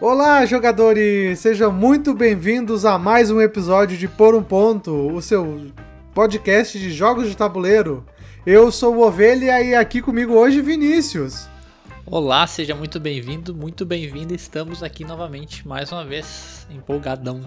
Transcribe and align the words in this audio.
Olá, 0.00 0.44
jogadores! 0.44 1.38
Sejam 1.38 1.72
muito 1.72 2.12
bem-vindos 2.14 2.84
a 2.84 2.98
mais 2.98 3.30
um 3.30 3.40
episódio 3.40 3.96
de 3.96 4.08
Por 4.08 4.34
um 4.34 4.42
Ponto, 4.42 4.90
o 4.90 5.22
seu 5.22 5.68
podcast 6.12 6.76
de 6.76 6.90
jogos 6.90 7.28
de 7.28 7.36
tabuleiro. 7.36 8.04
Eu 8.44 8.72
sou 8.72 8.96
o 8.96 9.06
Ovelha 9.06 9.62
e 9.62 9.72
aqui 9.72 10.02
comigo 10.02 10.34
hoje 10.34 10.60
Vinícius. 10.60 11.48
Olá, 12.04 12.44
seja 12.46 12.74
muito 12.74 12.98
bem-vindo, 12.98 13.54
muito 13.54 13.86
bem-vinda. 13.86 14.34
Estamos 14.34 14.82
aqui 14.82 15.04
novamente, 15.04 15.66
mais 15.66 15.92
uma 15.92 16.04
vez, 16.04 16.66
empolgadão. 16.70 17.40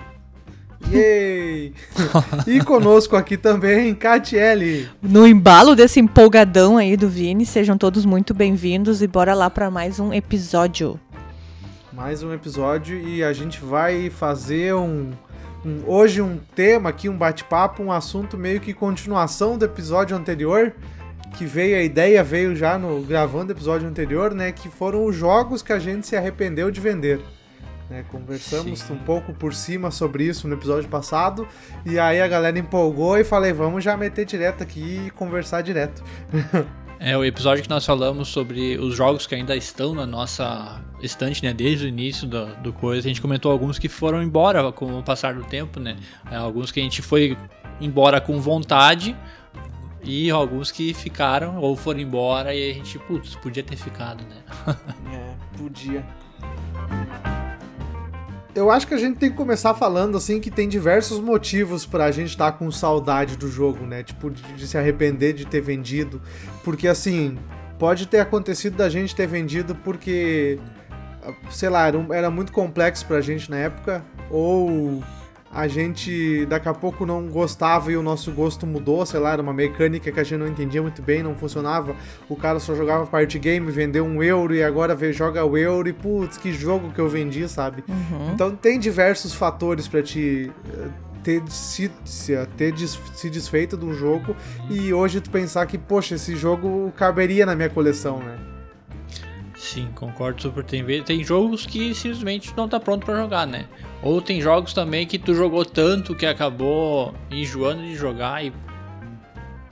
Yay! 0.90 1.74
e 2.48 2.64
conosco 2.64 3.18
aqui 3.18 3.36
também, 3.36 3.94
Catiele. 3.94 4.90
No 5.02 5.28
embalo 5.28 5.76
desse 5.76 6.00
empolgadão 6.00 6.78
aí 6.78 6.96
do 6.96 7.10
Vini, 7.10 7.46
sejam 7.46 7.78
todos 7.78 8.06
muito 8.06 8.34
bem-vindos 8.34 9.02
e 9.02 9.08
bora 9.08 9.34
lá 9.34 9.50
para 9.50 9.70
mais 9.70 10.00
um 10.00 10.14
episódio. 10.14 11.00
Mais 11.94 12.22
um 12.22 12.34
episódio 12.34 13.00
e 13.00 13.24
a 13.24 13.32
gente 13.32 13.64
vai 13.64 14.10
fazer 14.10 14.74
um, 14.76 15.12
um 15.66 15.84
hoje 15.88 16.22
um 16.22 16.38
tema 16.38 16.90
aqui, 16.90 17.08
um 17.08 17.18
bate-papo, 17.18 17.82
um 17.82 17.92
assunto 17.92 18.38
meio 18.38 18.60
que 18.60 18.74
continuação 18.74 19.58
do 19.58 19.64
episódio 19.64 20.16
anterior, 20.16 20.74
que 21.38 21.46
veio 21.46 21.78
a 21.78 21.82
ideia 21.82 22.24
veio 22.24 22.56
já 22.56 22.78
no 22.78 23.02
gravando 23.02 23.54
o 23.54 23.56
episódio 23.56 23.88
anterior, 23.88 24.34
né, 24.34 24.52
que 24.52 24.70
foram 24.70 25.06
os 25.06 25.16
jogos 25.16 25.62
que 25.62 25.72
a 25.72 25.80
gente 25.80 26.06
se 26.06 26.16
arrependeu 26.16 26.70
de 26.70 26.82
vender. 26.82 27.22
Né, 27.90 28.04
conversamos 28.12 28.82
Sim. 28.82 28.94
um 28.94 28.98
pouco 28.98 29.34
por 29.34 29.54
cima 29.54 29.90
sobre 29.90 30.26
isso 30.26 30.46
no 30.46 30.56
episódio 30.56 30.90
passado 30.90 31.48
e 31.86 31.98
aí 31.98 32.20
a 32.20 32.28
galera 32.28 32.60
empolgou 32.60 33.18
e 33.18 33.24
falei, 33.24 33.54
vamos 33.54 33.82
já 33.82 33.96
meter 33.96 34.26
direto 34.26 34.62
aqui 34.62 35.06
e 35.08 35.12
conversar 35.12 35.62
direto. 35.62 36.04
É 37.00 37.16
o 37.16 37.24
episódio 37.24 37.62
que 37.62 37.70
nós 37.70 37.86
falamos 37.86 38.28
sobre 38.30 38.76
os 38.80 38.96
jogos 38.96 39.28
que 39.28 39.36
ainda 39.36 39.56
estão 39.56 39.94
na 39.94 40.04
nossa 40.04 40.82
estante, 41.02 41.44
né? 41.44 41.54
Desde 41.54 41.86
o 41.86 41.88
início 41.88 42.28
do, 42.28 42.46
do 42.58 42.74
coisa. 42.74 43.08
A 43.08 43.10
gente 43.10 43.22
comentou 43.22 43.52
alguns 43.52 43.78
que 43.78 43.88
foram 43.88 44.22
embora 44.22 44.72
com 44.72 45.00
o 45.00 45.04
passar 45.04 45.34
do 45.34 45.44
tempo, 45.44 45.80
né? 45.80 45.98
É, 46.32 46.36
alguns 46.36 46.72
que 46.72 46.80
a 46.80 46.84
gente 46.84 47.02
foi 47.02 47.38
embora 47.80 48.20
com 48.20 48.40
vontade 48.40 49.16
e 50.04 50.30
alguns 50.30 50.72
que 50.72 50.94
ficaram 50.94 51.58
ou 51.58 51.76
foram 51.76 52.00
embora 52.00 52.54
e 52.54 52.72
a 52.72 52.74
gente, 52.74 52.98
putz, 53.00 53.36
podia 53.36 53.64
ter 53.64 53.76
ficado, 53.76 54.24
né? 54.24 54.44
é, 55.14 55.58
podia 55.58 56.06
eu 58.58 58.72
acho 58.72 58.88
que 58.88 58.94
a 58.96 58.98
gente 58.98 59.20
tem 59.20 59.30
que 59.30 59.36
começar 59.36 59.76
falando 59.76 60.18
assim 60.18 60.40
que 60.40 60.50
tem 60.50 60.68
diversos 60.68 61.20
motivos 61.20 61.86
pra 61.86 62.12
gente 62.12 62.30
estar 62.30 62.52
tá 62.52 62.58
com 62.58 62.72
saudade 62.72 63.38
do 63.38 63.48
jogo, 63.48 63.86
né? 63.86 64.02
Tipo, 64.02 64.32
de, 64.32 64.42
de, 64.54 64.68
se 64.68 64.76
arrepender 64.76 65.34
de 65.34 65.46
ter 65.46 65.62
vendido. 65.62 66.20
Porque 66.64 66.88
assim, 66.88 67.38
pode 67.78 68.08
ter 68.08 68.20
acontecido 68.20 68.76
da 68.76 68.90
gente 68.90 69.16
ter 69.16 69.28
vendido 69.28 69.76
porque, 69.76 70.60
sei 71.50 71.70
lá, 71.70 71.88
era, 71.88 72.06
era 72.12 72.30
muito 72.30 72.52
complexo 72.52 73.06
pra 73.06 73.22
gente 73.22 73.50
na 73.50 73.58
época, 73.58 74.04
ou 74.30 75.02
a 75.52 75.68
gente 75.68 76.46
daqui 76.46 76.68
a 76.68 76.74
pouco 76.74 77.06
não 77.06 77.28
gostava 77.28 77.92
e 77.92 77.98
o 77.98 78.04
nosso 78.04 78.32
gosto 78.32 78.68
mudou, 78.68 79.06
sei 79.06 79.20
lá, 79.20 79.32
era 79.32 79.42
uma 79.42 79.54
mecânica 79.54 80.12
que 80.12 80.20
a 80.20 80.24
gente 80.24 80.40
não 80.40 80.48
entendia 80.48 80.82
muito 80.82 81.02
bem, 81.02 81.24
não 81.24 81.36
funcionava. 81.36 81.96
O 82.30 82.36
cara 82.36 82.60
só 82.60 82.76
jogava 82.76 83.06
party 83.06 83.40
game, 83.40 83.72
vendeu 83.72 84.06
um 84.06 84.22
euro 84.22 84.54
e 84.54 84.62
agora 84.62 84.94
vê, 84.94 85.14
joga 85.14 85.44
o 85.46 85.58
euro 85.58 85.88
e 85.88 85.94
putz, 85.94 86.38
que 86.38 86.52
jogo 86.52 86.92
que 86.92 87.00
eu 87.00 87.08
vendi, 87.08 87.48
sabe? 87.48 87.84
Uhum. 87.88 88.34
Então 88.34 88.56
tem 88.56 88.78
diversos 88.78 89.34
fatores 89.34 89.88
para 89.88 90.04
te 90.04 90.52
eh, 90.70 90.88
ter, 91.24 91.42
se, 91.48 91.90
se, 92.04 92.36
ter 92.58 92.72
des, 92.74 93.00
se 93.16 93.30
desfeito 93.30 93.78
de 93.78 93.86
um 93.86 93.94
jogo 93.94 94.36
e 94.70 94.94
hoje 94.94 95.22
tu 95.22 95.30
pensar 95.30 95.66
que, 95.66 95.78
poxa, 95.78 96.16
esse 96.16 96.36
jogo 96.36 96.92
caberia 96.96 97.46
na 97.46 97.56
minha 97.56 97.70
coleção, 97.70 98.20
né? 98.20 98.38
Sim, 99.78 99.90
concordo 99.94 100.42
super. 100.42 100.64
Tem, 100.64 100.84
tem 101.04 101.24
jogos 101.24 101.68
que 101.68 101.94
simplesmente 101.94 102.52
não 102.58 102.68
tá 102.68 102.80
pronto 102.80 103.06
para 103.06 103.16
jogar, 103.16 103.46
né? 103.46 103.68
Ou 104.02 104.20
tem 104.20 104.42
jogos 104.42 104.74
também 104.74 105.06
que 105.06 105.20
tu 105.20 105.36
jogou 105.36 105.64
tanto 105.64 106.16
que 106.16 106.26
acabou 106.26 107.14
enjoando 107.30 107.84
de 107.84 107.96
jogar 107.96 108.44
e 108.44 108.52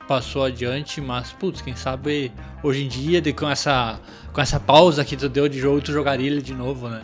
passou 0.07 0.45
adiante, 0.45 1.01
mas 1.01 1.31
putz, 1.31 1.59
quem 1.59 1.75
sabe 1.75 2.31
hoje 2.61 2.85
em 2.85 2.87
dia, 2.87 3.19
de, 3.19 3.33
com, 3.33 3.49
essa, 3.49 3.99
com 4.31 4.39
essa 4.39 4.59
pausa 4.59 5.03
que 5.03 5.17
tu 5.17 5.27
deu 5.27 5.49
de 5.49 5.57
jogo, 5.57 5.81
tu 5.81 5.91
jogaria 5.91 6.27
ele 6.27 6.43
de 6.43 6.53
novo, 6.53 6.87
né? 6.87 7.01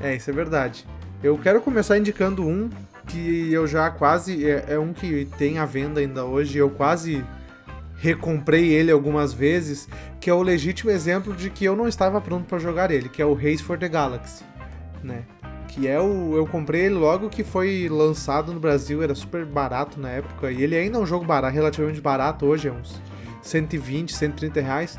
É, 0.00 0.16
isso 0.16 0.28
é 0.28 0.32
verdade. 0.32 0.84
Eu 1.22 1.38
quero 1.38 1.60
começar 1.60 1.96
indicando 1.96 2.44
um 2.44 2.68
que 3.06 3.52
eu 3.52 3.68
já 3.68 3.88
quase. 3.88 4.50
É, 4.50 4.64
é 4.70 4.78
um 4.80 4.92
que 4.92 5.26
tem 5.38 5.60
à 5.60 5.64
venda 5.64 6.00
ainda 6.00 6.24
hoje, 6.24 6.58
eu 6.58 6.70
quase 6.70 7.24
recomprei 8.04 8.70
ele 8.70 8.92
algumas 8.92 9.32
vezes, 9.32 9.88
que 10.20 10.28
é 10.28 10.34
o 10.34 10.42
legítimo 10.42 10.90
exemplo 10.90 11.34
de 11.34 11.48
que 11.48 11.64
eu 11.64 11.74
não 11.74 11.88
estava 11.88 12.20
pronto 12.20 12.44
para 12.46 12.58
jogar 12.58 12.90
ele, 12.90 13.08
que 13.08 13.22
é 13.22 13.24
o 13.24 13.32
Race 13.32 13.62
for 13.62 13.78
the 13.78 13.88
Galaxy 13.88 14.44
né? 15.04 15.24
Que 15.68 15.86
é 15.86 16.00
o. 16.00 16.36
Eu 16.36 16.46
comprei 16.46 16.82
ele 16.82 16.94
logo 16.94 17.28
que 17.28 17.44
foi 17.44 17.88
lançado 17.88 18.52
no 18.52 18.58
Brasil, 18.58 19.02
era 19.02 19.14
super 19.14 19.44
barato 19.44 20.00
na 20.00 20.08
época. 20.08 20.50
E 20.50 20.62
ele 20.62 20.76
ainda 20.76 20.98
é 20.98 21.00
um 21.00 21.06
jogo 21.06 21.24
barato, 21.24 21.54
relativamente 21.54 22.00
barato 22.00 22.46
hoje, 22.46 22.68
é 22.68 22.72
uns 22.72 23.00
120, 23.42 24.14
130 24.14 24.60
reais. 24.60 24.96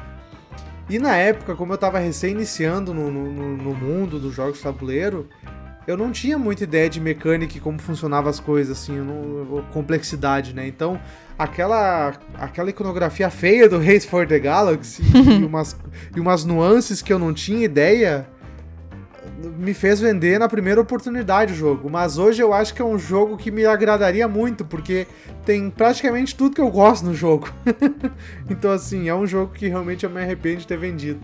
E 0.90 1.00
na 1.00 1.16
época, 1.16 1.56
como 1.56 1.74
eu 1.74 1.78
tava 1.78 1.98
recém-iniciando 1.98 2.94
no, 2.94 3.10
no, 3.10 3.58
no, 3.58 3.74
mundo 3.74 4.20
dos 4.20 4.36
jogos 4.36 4.62
tabuleiro, 4.62 5.28
eu 5.88 5.96
não 5.96 6.12
tinha 6.12 6.38
muita 6.38 6.64
ideia 6.64 6.90
de 6.90 7.00
mecânica 7.00 7.58
e 7.58 7.60
como 7.60 7.80
funcionavam 7.80 8.30
as 8.30 8.40
coisas, 8.40 8.78
assim, 8.78 8.98
não, 8.98 9.64
complexidade, 9.72 10.54
né? 10.54 10.68
Então, 10.68 11.00
aquela, 11.38 12.14
aquela 12.36 12.70
iconografia 12.70 13.30
feia 13.30 13.70
do 13.70 13.78
Race 13.80 14.08
for 14.08 14.28
the 14.28 14.40
Galaxy 14.40 15.04
e, 15.04 15.44
umas, 15.46 15.76
e 16.16 16.20
umas 16.20 16.44
nuances 16.44 17.02
que 17.02 17.14
eu 17.14 17.20
não 17.20 17.34
tinha 17.34 17.64
ideia 17.64 18.28
me 19.58 19.74
fez 19.74 20.00
vender 20.00 20.40
na 20.40 20.48
primeira 20.48 20.80
oportunidade 20.80 21.54
o 21.54 21.56
jogo, 21.56 21.90
mas 21.90 22.18
hoje 22.18 22.42
eu 22.42 22.54
acho 22.54 22.74
que 22.74 22.82
é 22.82 22.86
um 22.86 22.98
jogo 22.98 23.38
que 23.38 23.52
me 23.52 23.66
agradaria 23.66 24.28
muito, 24.28 24.64
porque 24.64 25.08
tem 25.46 25.70
praticamente 25.70 26.36
tudo 26.36 26.56
que 26.56 26.62
eu 26.62 26.70
gosto 26.70 27.06
no 27.06 27.14
jogo. 27.14 27.50
então, 28.50 28.72
assim, 28.72 29.10
é 29.10 29.16
um 29.16 29.28
jogo 29.28 29.54
que 29.54 29.68
realmente 29.68 30.04
eu 30.04 30.10
me 30.10 30.22
arrependo 30.22 30.58
de 30.58 30.68
ter 30.68 30.78
vendido. 30.78 31.20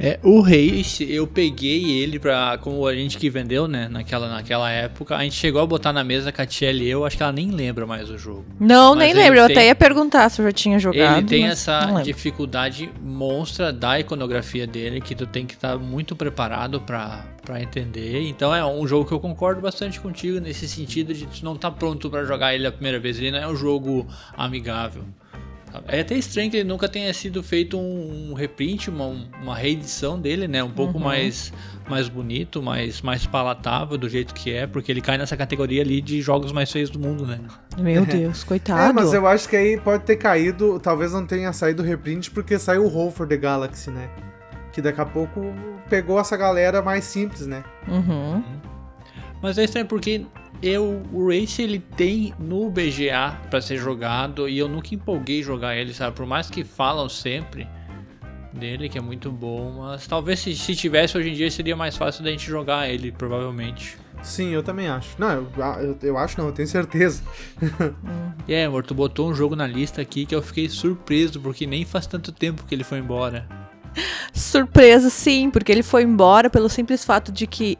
É, 0.00 0.18
o 0.22 0.40
Reis, 0.40 1.00
eu 1.00 1.26
peguei 1.26 1.98
ele 2.00 2.18
pra. 2.18 2.56
Como 2.58 2.86
a 2.86 2.94
gente 2.94 3.18
que 3.18 3.28
vendeu, 3.28 3.66
né? 3.66 3.88
Naquela, 3.88 4.28
naquela 4.28 4.70
época, 4.70 5.16
a 5.16 5.24
gente 5.24 5.34
chegou 5.34 5.60
a 5.60 5.66
botar 5.66 5.92
na 5.92 6.04
mesa 6.04 6.30
com 6.30 6.40
a 6.40 6.46
Tiel 6.46 6.76
e 6.76 6.88
eu, 6.88 7.04
acho 7.04 7.16
que 7.16 7.22
ela 7.22 7.32
nem 7.32 7.50
lembra 7.50 7.84
mais 7.84 8.08
o 8.08 8.16
jogo. 8.16 8.44
Não, 8.60 8.94
mas 8.94 9.12
nem 9.12 9.24
lembro. 9.24 9.40
Eu 9.40 9.46
até 9.46 9.66
ia 9.66 9.74
perguntar 9.74 10.28
se 10.28 10.40
eu 10.40 10.46
já 10.46 10.52
tinha 10.52 10.78
jogado. 10.78 11.18
Ele 11.18 11.26
tem 11.26 11.46
essa 11.46 12.00
dificuldade 12.02 12.90
monstra 13.02 13.72
da 13.72 13.98
iconografia 13.98 14.66
dele, 14.66 15.00
que 15.00 15.14
tu 15.14 15.26
tem 15.26 15.44
que 15.44 15.54
estar 15.54 15.72
tá 15.72 15.78
muito 15.78 16.14
preparado 16.14 16.80
pra, 16.80 17.24
pra 17.44 17.60
entender. 17.60 18.28
Então 18.28 18.54
é 18.54 18.64
um 18.64 18.86
jogo 18.86 19.04
que 19.04 19.12
eu 19.12 19.20
concordo 19.20 19.60
bastante 19.60 19.98
contigo 19.98 20.38
nesse 20.38 20.68
sentido 20.68 21.12
de 21.12 21.26
tu 21.26 21.44
não 21.44 21.54
estar 21.54 21.70
tá 21.70 21.76
pronto 21.76 22.08
para 22.08 22.24
jogar 22.24 22.54
ele 22.54 22.66
a 22.66 22.72
primeira 22.72 23.00
vez. 23.00 23.18
Ele 23.18 23.32
não 23.32 23.38
é 23.38 23.48
um 23.48 23.56
jogo 23.56 24.06
amigável. 24.36 25.04
É 25.86 26.00
até 26.00 26.14
estranho 26.14 26.50
que 26.50 26.56
ele 26.56 26.68
nunca 26.68 26.88
tenha 26.88 27.12
sido 27.12 27.42
feito 27.42 27.78
um, 27.78 28.34
reprint, 28.34 28.88
uma, 28.90 29.06
uma 29.42 29.56
reedição 29.56 30.18
dele, 30.18 30.48
né? 30.48 30.62
Um 30.62 30.70
pouco 30.70 30.98
uhum. 30.98 31.04
mais, 31.04 31.52
mais 31.88 32.08
bonito, 32.08 32.62
mais, 32.62 33.02
mais 33.02 33.26
palatável 33.26 33.96
do 33.98 34.08
jeito 34.08 34.34
que 34.34 34.52
é, 34.52 34.66
porque 34.66 34.90
ele 34.90 35.00
cai 35.00 35.18
nessa 35.18 35.36
categoria 35.36 35.82
ali 35.82 36.00
de 36.00 36.20
jogos 36.20 36.52
mais 36.52 36.70
feios 36.70 36.90
do 36.90 36.98
mundo, 36.98 37.26
né? 37.26 37.38
Meu 37.78 38.04
Deus, 38.06 38.44
coitado. 38.44 38.90
É, 38.90 38.92
mas 38.92 39.12
eu 39.12 39.26
acho 39.26 39.48
que 39.48 39.56
aí 39.56 39.78
pode 39.78 40.04
ter 40.04 40.16
caído, 40.16 40.78
talvez 40.80 41.12
não 41.12 41.26
tenha 41.26 41.52
saído 41.52 41.82
o 41.82 41.86
reprint 41.86 42.30
porque 42.30 42.58
saiu 42.58 42.84
o 42.84 42.88
Roll 42.88 43.10
for 43.10 43.26
the 43.26 43.36
Galaxy, 43.36 43.90
né? 43.90 44.08
Que 44.72 44.80
daqui 44.80 45.00
a 45.00 45.06
pouco 45.06 45.40
pegou 45.88 46.20
essa 46.20 46.36
galera 46.36 46.82
mais 46.82 47.04
simples, 47.04 47.46
né? 47.46 47.64
Uhum. 47.86 48.42
Mas 49.42 49.56
é 49.58 49.64
estranho 49.64 49.86
porque 49.86 50.26
eu, 50.62 51.02
o 51.12 51.28
Race 51.28 51.60
ele 51.62 51.78
tem 51.78 52.34
no 52.38 52.70
BGA 52.70 53.38
para 53.50 53.60
ser 53.60 53.76
jogado 53.76 54.48
e 54.48 54.58
eu 54.58 54.68
nunca 54.68 54.94
empolguei 54.94 55.42
jogar 55.42 55.76
ele, 55.76 55.94
sabe? 55.94 56.16
Por 56.16 56.26
mais 56.26 56.50
que 56.50 56.64
falam 56.64 57.08
sempre 57.08 57.66
dele, 58.52 58.88
que 58.88 58.98
é 58.98 59.00
muito 59.00 59.30
bom, 59.30 59.76
mas 59.78 60.06
talvez 60.06 60.40
se, 60.40 60.54
se 60.56 60.74
tivesse 60.74 61.16
hoje 61.16 61.30
em 61.30 61.34
dia 61.34 61.50
seria 61.50 61.76
mais 61.76 61.96
fácil 61.96 62.24
da 62.24 62.30
gente 62.30 62.46
jogar 62.46 62.88
ele, 62.88 63.12
provavelmente. 63.12 63.96
Sim, 64.22 64.48
eu 64.50 64.62
também 64.62 64.88
acho. 64.88 65.10
Não, 65.18 65.30
eu, 65.30 65.48
eu, 65.80 65.98
eu 66.02 66.18
acho 66.18 66.38
não, 66.38 66.48
eu 66.48 66.52
tenho 66.52 66.66
certeza. 66.66 67.22
e 68.48 68.52
é, 68.52 68.64
amor, 68.64 68.84
tu 68.84 68.94
botou 68.94 69.30
um 69.30 69.34
jogo 69.34 69.54
na 69.54 69.66
lista 69.66 70.02
aqui 70.02 70.26
que 70.26 70.34
eu 70.34 70.42
fiquei 70.42 70.68
surpreso, 70.68 71.40
porque 71.40 71.66
nem 71.66 71.84
faz 71.84 72.06
tanto 72.06 72.32
tempo 72.32 72.64
que 72.66 72.74
ele 72.74 72.84
foi 72.84 72.98
embora. 72.98 73.46
Surpresa, 74.32 75.08
sim, 75.08 75.50
porque 75.50 75.70
ele 75.72 75.82
foi 75.82 76.02
embora 76.02 76.50
pelo 76.50 76.68
simples 76.68 77.04
fato 77.04 77.32
de 77.32 77.46
que 77.46 77.78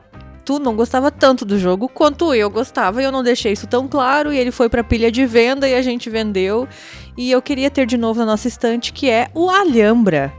tu 0.49 0.59
não 0.59 0.75
gostava 0.75 1.11
tanto 1.11 1.45
do 1.45 1.59
jogo 1.59 1.91
quanto 1.91 2.33
eu 2.33 2.49
gostava 2.49 3.03
e 3.03 3.05
eu 3.05 3.13
não 3.13 3.23
deixei 3.23 3.53
isso 3.53 3.67
tão 3.67 3.87
claro 3.87 4.33
e 4.33 4.39
ele 4.39 4.51
foi 4.51 4.67
para 4.71 4.83
pilha 4.83 5.13
de 5.13 5.27
venda 5.27 5.69
e 5.69 5.75
a 5.75 5.83
gente 5.83 6.09
vendeu 6.09 6.67
e 7.19 7.31
eu 7.31 7.43
queria 7.43 7.71
ter 7.71 7.85
de 7.85 7.99
novo 7.99 8.21
na 8.21 8.25
nossa 8.25 8.49
estante 8.49 8.91
que 8.91 9.11
é 9.11 9.29
o 9.35 9.51
Alhambra. 9.51 10.33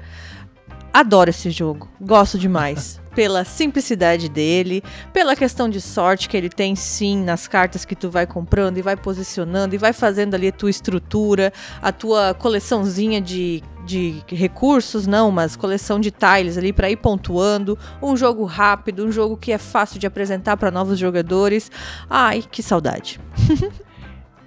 Adoro 0.92 1.30
esse 1.30 1.52
jogo, 1.52 1.88
gosto 2.02 2.40
demais. 2.40 3.00
pela 3.14 3.44
simplicidade 3.44 4.30
dele, 4.30 4.82
pela 5.14 5.36
questão 5.36 5.70
de 5.70 5.82
sorte 5.82 6.28
que 6.28 6.38
ele 6.38 6.50
tem 6.50 6.76
sim 6.76 7.24
nas 7.24 7.48
cartas 7.48 7.86
que 7.86 7.96
tu 7.96 8.10
vai 8.10 8.26
comprando 8.26 8.78
e 8.78 8.82
vai 8.82 8.96
posicionando 8.96 9.76
e 9.76 9.78
vai 9.78 9.94
fazendo 9.94 10.34
ali 10.34 10.48
a 10.48 10.52
tua 10.52 10.70
estrutura, 10.70 11.54
a 11.82 11.92
tua 11.92 12.34
coleçãozinha 12.34 13.22
de 13.22 13.62
de 13.90 14.22
recursos, 14.28 15.08
não, 15.08 15.32
mas 15.32 15.56
coleção 15.56 16.00
de 16.00 16.12
tiles 16.12 16.58
ali 16.58 16.72
para 16.72 16.92
ir 16.92 16.98
pontuando. 16.98 17.78
Um 18.02 18.16
jogo 18.16 18.46
rápido, 18.46 19.04
um 19.04 19.12
jogo 19.12 19.36
que 19.36 19.52
é 19.52 19.58
fácil 19.58 20.00
de 20.00 20.06
apresentar 20.06 20.58
para 20.58 20.70
novos 20.70 21.00
jogadores. 21.00 21.72
Ai, 22.08 22.44
que 22.44 22.62
saudade. 22.62 23.20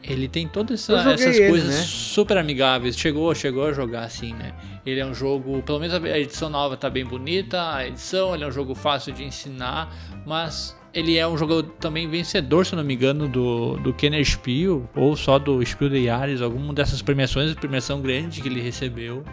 Ele 0.05 0.27
tem 0.27 0.49
todas 0.49 0.81
essa, 0.81 1.13
essas 1.13 1.37
ele, 1.37 1.49
coisas 1.49 1.69
né? 1.69 1.83
super 1.87 2.37
amigáveis. 2.37 2.97
Chegou, 2.97 3.33
chegou 3.37 3.67
a 3.67 3.73
jogar 3.73 4.03
assim, 4.03 4.33
né? 4.35 4.53
Ele 4.85 4.99
é 4.99 5.07
um 5.07 5.15
jogo, 5.15 5.63
pelo 5.63 5.79
menos 5.79 5.95
a 5.95 6.19
edição 6.19 6.51
nova 6.51 6.77
tá 6.77 6.91
bem 6.91 7.05
bonita, 7.05 7.73
a 7.73 7.87
edição, 7.87 8.35
ele 8.35 8.43
é 8.43 8.47
um 8.49 8.51
jogo 8.51 8.75
fácil 8.75 9.13
de 9.13 9.23
ensinar, 9.23 9.95
mas 10.27 10.77
ele 10.95 11.17
é 11.17 11.27
um 11.27 11.37
jogo 11.39 11.63
também 11.63 12.09
vencedor, 12.09 12.67
se 12.67 12.75
não 12.77 12.85
me 12.85 12.95
engano, 12.95 13.29
do, 13.29 13.77
do 13.79 13.93
Kenner 13.95 14.25
Spiel, 14.25 14.89
ou 14.95 15.17
só 15.17 15.39
do 15.39 15.65
Spiel 15.65 15.91
de 15.91 15.99
Yares, 16.05 16.41
alguma 16.43 16.73
dessas 16.75 17.01
premiações, 17.03 17.55
premiação 17.55 18.01
grande 18.01 18.41
que 18.41 18.49
ele 18.49 18.61
recebeu. 18.61 19.25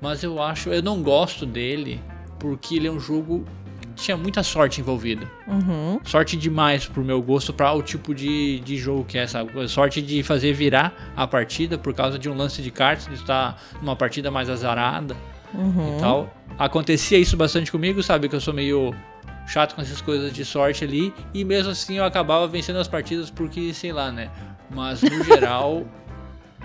Mas 0.00 0.22
eu 0.22 0.42
acho, 0.42 0.68
eu 0.68 0.82
não 0.82 1.02
gosto 1.02 1.46
dele, 1.46 2.00
porque 2.38 2.76
ele 2.76 2.86
é 2.86 2.90
um 2.90 3.00
jogo 3.00 3.44
que 3.80 4.02
tinha 4.02 4.16
muita 4.16 4.42
sorte 4.42 4.80
envolvida. 4.80 5.26
Uhum. 5.46 5.98
Sorte 6.04 6.36
demais 6.36 6.84
pro 6.86 7.02
meu 7.02 7.22
gosto 7.22 7.52
para 7.54 7.72
o 7.72 7.82
tipo 7.82 8.14
de, 8.14 8.60
de 8.60 8.76
jogo 8.76 9.04
que 9.04 9.16
é, 9.16 9.26
sabe? 9.26 9.66
Sorte 9.68 10.02
de 10.02 10.22
fazer 10.22 10.52
virar 10.52 11.12
a 11.16 11.26
partida 11.26 11.78
por 11.78 11.94
causa 11.94 12.18
de 12.18 12.28
um 12.28 12.36
lance 12.36 12.60
de 12.60 12.70
cartas, 12.70 13.06
de 13.06 13.14
estar 13.14 13.58
numa 13.80 13.96
partida 13.96 14.30
mais 14.30 14.50
azarada 14.50 15.16
Uhum. 15.54 15.96
e 15.96 16.00
tal. 16.00 16.34
Acontecia 16.58 17.16
isso 17.16 17.36
bastante 17.36 17.70
comigo, 17.70 18.02
sabe? 18.02 18.28
Que 18.28 18.34
eu 18.34 18.40
sou 18.40 18.52
meio 18.52 18.92
chato 19.46 19.74
com 19.74 19.82
essas 19.82 20.00
coisas 20.00 20.32
de 20.32 20.44
sorte 20.44 20.84
ali. 20.84 21.12
E 21.32 21.44
mesmo 21.44 21.72
assim 21.72 21.98
eu 21.98 22.04
acabava 22.04 22.46
vencendo 22.46 22.78
as 22.78 22.88
partidas 22.88 23.30
porque, 23.30 23.72
sei 23.74 23.92
lá, 23.92 24.10
né? 24.10 24.30
Mas 24.70 25.02
no 25.02 25.22
geral. 25.24 25.84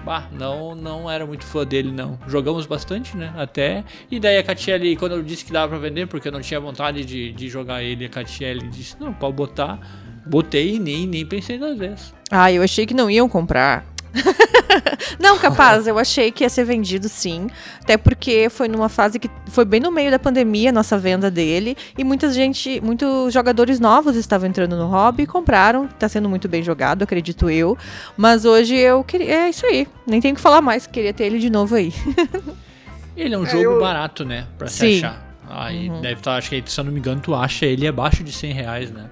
Bah, 0.05 0.29
não, 0.31 0.75
não 0.75 1.11
era 1.11 1.25
muito 1.25 1.45
fã 1.45 1.65
dele, 1.65 1.91
não. 1.91 2.17
Jogamos 2.25 2.65
bastante, 2.65 3.17
né? 3.17 3.33
Até. 3.37 3.83
E 4.09 4.19
daí 4.19 4.37
a 4.37 4.43
Catiele, 4.43 4.95
quando 4.95 5.13
eu 5.13 5.21
disse 5.21 5.43
que 5.43 5.51
dava 5.51 5.69
pra 5.69 5.77
vender, 5.77 6.07
porque 6.07 6.29
eu 6.29 6.31
não 6.31 6.39
tinha 6.39 6.59
vontade 6.59 7.03
de, 7.03 7.33
de 7.33 7.49
jogar 7.49 7.83
ele, 7.83 8.05
a 8.05 8.09
Catiele 8.09 8.67
disse: 8.69 8.95
Não, 8.99 9.13
pode 9.13 9.35
botar. 9.35 9.77
Botei 10.25 10.75
e 10.75 10.79
nem, 10.79 11.05
nem 11.05 11.25
pensei 11.25 11.57
duas 11.57 11.77
vezes. 11.77 12.13
Ah, 12.31 12.51
eu 12.51 12.63
achei 12.63 12.85
que 12.85 12.93
não 12.93 13.09
iam 13.09 13.27
comprar. 13.27 13.85
não, 15.19 15.37
capaz, 15.37 15.87
eu 15.87 15.97
achei 15.99 16.31
que 16.31 16.43
ia 16.43 16.49
ser 16.49 16.63
vendido 16.63 17.07
sim. 17.09 17.47
Até 17.81 17.97
porque 17.97 18.49
foi 18.49 18.67
numa 18.67 18.89
fase 18.89 19.19
que 19.19 19.29
foi 19.47 19.65
bem 19.65 19.79
no 19.79 19.91
meio 19.91 20.11
da 20.11 20.19
pandemia 20.19 20.69
a 20.69 20.73
nossa 20.73 20.97
venda 20.97 21.29
dele. 21.31 21.75
E 21.97 22.03
muita 22.03 22.31
gente, 22.31 22.79
muitos 22.81 23.33
jogadores 23.33 23.79
novos 23.79 24.15
estavam 24.15 24.47
entrando 24.47 24.75
no 24.75 24.87
hobby 24.87 25.23
e 25.23 25.27
compraram. 25.27 25.87
Tá 25.87 26.07
sendo 26.09 26.29
muito 26.29 26.47
bem 26.47 26.61
jogado, 26.63 27.03
acredito 27.03 27.49
eu. 27.49 27.77
Mas 28.17 28.45
hoje 28.45 28.75
eu 28.75 29.03
queria. 29.03 29.33
É 29.45 29.49
isso 29.49 29.65
aí. 29.65 29.87
Nem 30.05 30.19
tenho 30.21 30.33
o 30.33 30.35
que 30.35 30.41
falar 30.41 30.61
mais. 30.61 30.85
Queria 30.87 31.13
ter 31.13 31.25
ele 31.25 31.39
de 31.39 31.49
novo 31.49 31.75
aí. 31.75 31.93
Ele 33.17 33.35
é 33.35 33.37
um 33.37 33.43
É, 33.45 33.49
jogo 33.49 33.63
eu- 33.63 33.79
barato, 33.81 34.23
né? 34.23 34.45
Pra 34.57 34.67
se 34.69 34.77
Sim. 34.77 34.97
achar. 34.99 35.35
Aí 35.49 35.89
deve 36.01 36.13
estar, 36.21 36.37
acho 36.37 36.49
que 36.51 36.63
se 36.65 36.79
eu 36.79 36.85
não 36.85 36.91
me 36.93 36.99
engano, 36.99 37.19
tu 37.19 37.35
acha 37.35 37.65
ele 37.65 37.85
abaixo 37.85 38.23
de 38.23 38.31
100 38.31 38.53
reais, 38.53 38.91
né? 38.91 39.09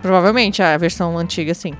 Provavelmente 0.00 0.62
a 0.62 0.76
versão 0.76 1.16
antiga, 1.18 1.54
sim. 1.54 1.72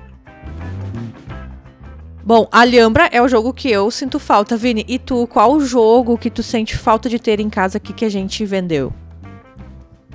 Bom, 2.27 2.49
Alhambra 2.51 3.11
é 3.13 3.21
o 3.21 3.29
jogo 3.29 3.53
que 3.53 3.71
eu 3.71 3.91
sinto 3.91 4.19
falta, 4.19 4.57
Vini. 4.57 4.83
E 4.89 4.99
tu, 4.99 5.27
qual 5.27 5.53
o 5.53 5.61
jogo 5.61 6.17
que 6.17 6.31
tu 6.31 6.43
sente 6.43 6.75
falta 6.75 7.07
de 7.07 7.19
ter 7.19 7.39
em 7.39 7.51
casa 7.51 7.77
aqui 7.77 7.93
que 7.93 8.03
a 8.03 8.09
gente 8.09 8.47
vendeu? 8.47 8.91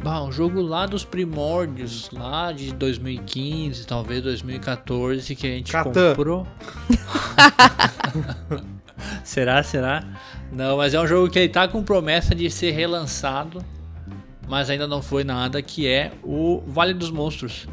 Bah, 0.01 0.23
um 0.23 0.31
jogo 0.31 0.59
lá 0.59 0.87
dos 0.87 1.05
primórdios, 1.05 2.09
lá 2.11 2.51
de 2.51 2.73
2015, 2.73 3.85
talvez 3.85 4.23
2014, 4.23 5.35
que 5.35 5.45
a 5.45 5.49
gente 5.51 5.71
Catan. 5.71 6.09
comprou. 6.09 6.47
será, 9.23 9.61
será? 9.61 10.03
Não, 10.51 10.77
mas 10.77 10.95
é 10.95 10.99
um 10.99 11.05
jogo 11.05 11.29
que 11.29 11.37
ele 11.37 11.49
tá 11.49 11.67
com 11.67 11.83
promessa 11.83 12.33
de 12.33 12.49
ser 12.49 12.71
relançado, 12.71 13.63
mas 14.47 14.67
ainda 14.71 14.87
não 14.87 15.03
foi 15.03 15.23
nada, 15.23 15.61
que 15.61 15.85
é 15.85 16.11
o 16.23 16.63
Vale 16.65 16.95
dos 16.95 17.11
Monstros. 17.11 17.67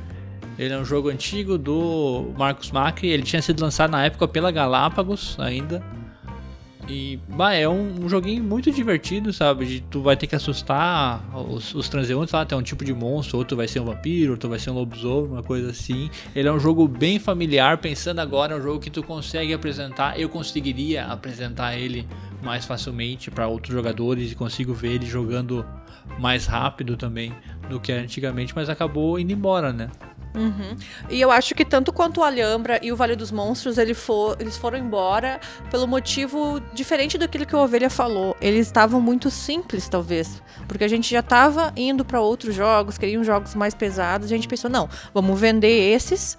Ele 0.58 0.72
é 0.72 0.78
um 0.78 0.84
jogo 0.84 1.08
antigo 1.08 1.58
do 1.58 2.32
Marcos 2.36 2.70
Macri, 2.70 3.08
ele 3.08 3.22
tinha 3.22 3.42
sido 3.42 3.60
lançado 3.60 3.90
na 3.90 4.04
época 4.04 4.26
pela 4.26 4.50
Galápagos 4.50 5.36
ainda. 5.38 5.82
E 6.88 7.18
bah, 7.28 7.52
é 7.52 7.68
um, 7.68 8.04
um 8.04 8.08
joguinho 8.08 8.44
muito 8.44 8.70
divertido, 8.70 9.32
sabe? 9.32 9.66
De, 9.66 9.80
tu 9.80 10.00
vai 10.00 10.16
ter 10.16 10.28
que 10.28 10.36
assustar 10.36 11.20
os, 11.34 11.74
os 11.74 11.88
transeuntes 11.88 12.32
lá, 12.32 12.46
tem 12.46 12.56
um 12.56 12.62
tipo 12.62 12.84
de 12.84 12.94
monstro, 12.94 13.38
outro 13.38 13.56
vai 13.56 13.66
ser 13.66 13.80
um 13.80 13.86
vampiro, 13.86 14.32
outro 14.32 14.48
vai 14.48 14.58
ser 14.58 14.70
um 14.70 14.74
lobisomem, 14.74 15.32
uma 15.32 15.42
coisa 15.42 15.70
assim. 15.70 16.08
Ele 16.34 16.46
é 16.46 16.52
um 16.52 16.60
jogo 16.60 16.86
bem 16.86 17.18
familiar, 17.18 17.78
pensando 17.78 18.20
agora, 18.20 18.54
é 18.54 18.58
um 18.58 18.62
jogo 18.62 18.78
que 18.78 18.90
tu 18.90 19.02
consegue 19.02 19.52
apresentar. 19.52 20.18
Eu 20.18 20.28
conseguiria 20.28 21.06
apresentar 21.06 21.76
ele 21.76 22.06
mais 22.40 22.64
facilmente 22.64 23.32
para 23.32 23.48
outros 23.48 23.74
jogadores 23.74 24.30
e 24.30 24.34
consigo 24.36 24.72
ver 24.72 24.92
ele 24.92 25.06
jogando 25.06 25.66
mais 26.20 26.46
rápido 26.46 26.96
também 26.96 27.34
do 27.68 27.80
que 27.80 27.90
antigamente, 27.90 28.52
mas 28.54 28.70
acabou 28.70 29.18
indo 29.18 29.32
embora, 29.32 29.72
né? 29.72 29.90
E 31.08 31.20
eu 31.20 31.30
acho 31.30 31.54
que 31.54 31.64
tanto 31.64 31.92
quanto 31.92 32.20
o 32.20 32.24
Alhambra 32.24 32.78
e 32.82 32.92
o 32.92 32.96
Vale 32.96 33.16
dos 33.16 33.30
Monstros, 33.30 33.78
ele 33.78 33.94
for, 33.94 34.36
eles 34.38 34.56
foram 34.56 34.78
embora 34.78 35.40
pelo 35.70 35.86
motivo 35.86 36.60
diferente 36.72 37.18
daquilo 37.18 37.46
que 37.46 37.56
o 37.56 37.58
Ovelha 37.58 37.90
falou. 37.90 38.36
Eles 38.40 38.66
estavam 38.66 39.00
muito 39.00 39.30
simples, 39.30 39.88
talvez. 39.88 40.42
Porque 40.68 40.84
a 40.84 40.88
gente 40.88 41.10
já 41.10 41.20
estava 41.20 41.72
indo 41.76 42.04
para 42.04 42.20
outros 42.20 42.54
jogos, 42.54 42.98
queriam 42.98 43.24
jogos 43.24 43.54
mais 43.54 43.74
pesados. 43.74 44.26
A 44.26 44.34
gente 44.34 44.48
pensou, 44.48 44.70
não, 44.70 44.88
vamos 45.14 45.38
vender 45.40 45.92
esses 45.92 46.36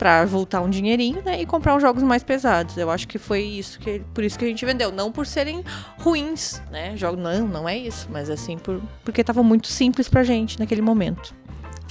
para 0.00 0.24
voltar 0.24 0.62
um 0.62 0.70
dinheirinho, 0.70 1.22
né? 1.22 1.42
E 1.42 1.44
comprar 1.44 1.76
uns 1.76 1.82
jogos 1.82 2.02
mais 2.02 2.24
pesados. 2.24 2.74
Eu 2.78 2.90
acho 2.90 3.06
que 3.06 3.18
foi 3.18 3.42
isso 3.42 3.78
que 3.78 4.00
por 4.14 4.24
isso 4.24 4.38
que 4.38 4.46
a 4.46 4.48
gente 4.48 4.64
vendeu, 4.64 4.90
não 4.90 5.12
por 5.12 5.26
serem 5.26 5.62
ruins, 5.98 6.62
né? 6.70 6.96
Jogo 6.96 7.20
não, 7.20 7.46
não 7.46 7.68
é 7.68 7.76
isso, 7.76 8.08
mas 8.10 8.30
assim 8.30 8.56
por 8.56 8.80
porque 9.04 9.20
estavam 9.20 9.44
muito 9.44 9.68
simples 9.68 10.08
pra 10.08 10.24
gente 10.24 10.58
naquele 10.58 10.80
momento. 10.80 11.34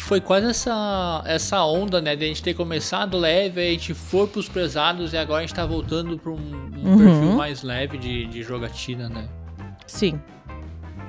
Foi 0.09 0.19
quase 0.19 0.47
essa, 0.47 1.21
essa 1.27 1.63
onda, 1.63 2.01
né? 2.01 2.15
De 2.15 2.25
a 2.25 2.27
gente 2.27 2.41
ter 2.41 2.56
começado 2.56 3.15
leve, 3.15 3.61
a 3.61 3.69
gente 3.69 3.94
foi 3.94 4.25
pros 4.25 4.50
pesados 4.50 5.13
e 5.13 5.17
agora 5.17 5.38
a 5.38 5.45
gente 5.45 5.53
tá 5.53 5.63
voltando 5.67 6.17
pra 6.17 6.31
um, 6.31 6.35
um 6.35 6.89
Uhum. 6.94 6.97
perfil 6.97 7.31
mais 7.33 7.61
leve 7.61 7.95
de, 8.00 8.25
de 8.25 8.41
jogatina, 8.41 9.07
né? 9.07 9.29
Sim. 9.85 10.19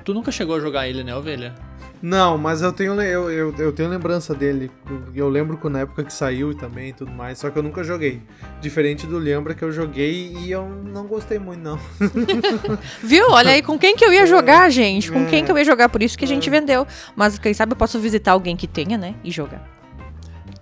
Tu 0.05 0.13
nunca 0.13 0.31
chegou 0.31 0.55
a 0.55 0.59
jogar 0.59 0.87
ele, 0.87 1.03
né, 1.03 1.15
Ovelha? 1.15 1.55
Não, 2.01 2.37
mas 2.37 2.61
eu 2.61 2.73
tenho, 2.73 2.99
eu, 3.01 3.29
eu, 3.29 3.53
eu 3.57 3.71
tenho 3.71 3.87
lembrança 3.89 4.33
dele. 4.33 4.71
Eu 5.13 5.29
lembro 5.29 5.55
que 5.57 5.69
na 5.69 5.81
época 5.81 6.03
que 6.03 6.11
saiu 6.13 6.53
também 6.55 6.89
e 6.89 6.93
tudo 6.93 7.11
mais, 7.11 7.37
só 7.37 7.49
que 7.49 7.57
eu 7.59 7.63
nunca 7.63 7.83
joguei. 7.83 8.21
Diferente 8.59 9.05
do 9.05 9.17
Lembra 9.19 9.53
que 9.53 9.63
eu 9.63 9.71
joguei 9.71 10.33
e 10.39 10.51
eu 10.51 10.67
não 10.67 11.05
gostei 11.05 11.37
muito, 11.37 11.61
não. 11.61 11.79
Viu? 13.03 13.29
Olha 13.29 13.51
aí 13.51 13.61
com 13.61 13.77
quem 13.77 13.95
que 13.95 14.03
eu 14.03 14.11
ia 14.11 14.25
jogar, 14.25 14.69
gente. 14.69 15.11
Com 15.11 15.19
É. 15.21 15.25
quem 15.25 15.45
que 15.45 15.51
eu 15.51 15.57
ia 15.57 15.65
jogar, 15.65 15.89
por 15.89 16.01
isso 16.01 16.17
que 16.17 16.25
a 16.25 16.27
gente 16.27 16.49
vendeu. 16.49 16.87
Mas 17.15 17.37
quem 17.37 17.53
sabe 17.53 17.73
eu 17.73 17.77
posso 17.77 17.99
visitar 17.99 18.31
alguém 18.31 18.55
que 18.55 18.67
tenha, 18.67 18.97
né? 18.97 19.13
E 19.23 19.29
jogar. 19.31 19.80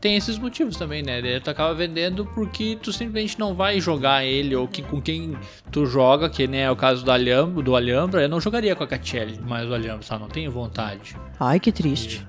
Tem 0.01 0.15
esses 0.15 0.37
motivos 0.37 0.77
também, 0.77 1.03
né? 1.03 1.21
Daí 1.21 1.39
Tu 1.41 1.49
acaba 1.49 1.73
vendendo 1.73 2.25
porque 2.25 2.77
tu 2.81 2.91
simplesmente 2.93 3.37
não 3.37 3.53
vai 3.53 3.81
jogar 3.81 4.23
ele, 4.23 4.55
ou 4.55 4.67
que 4.67 4.81
com 4.81 5.01
quem 5.01 5.37
tu 5.71 5.85
joga, 5.85 6.29
que 6.29 6.47
né, 6.47 6.61
é 6.61 6.71
o 6.71 6.75
caso 6.75 7.03
do 7.03 7.11
Alhambra, 7.11 7.61
do 7.61 7.75
Alhambra, 7.75 8.21
eu 8.21 8.29
não 8.29 8.39
jogaria 8.39 8.75
com 8.75 8.83
a 8.83 8.87
Catiele, 8.87 9.39
mas 9.45 9.69
o 9.69 9.73
Alhambra, 9.73 10.01
sabe? 10.03 10.21
Não 10.21 10.29
tenho 10.29 10.51
vontade. 10.51 11.15
Ai, 11.39 11.59
que 11.59 11.71
triste. 11.71 12.25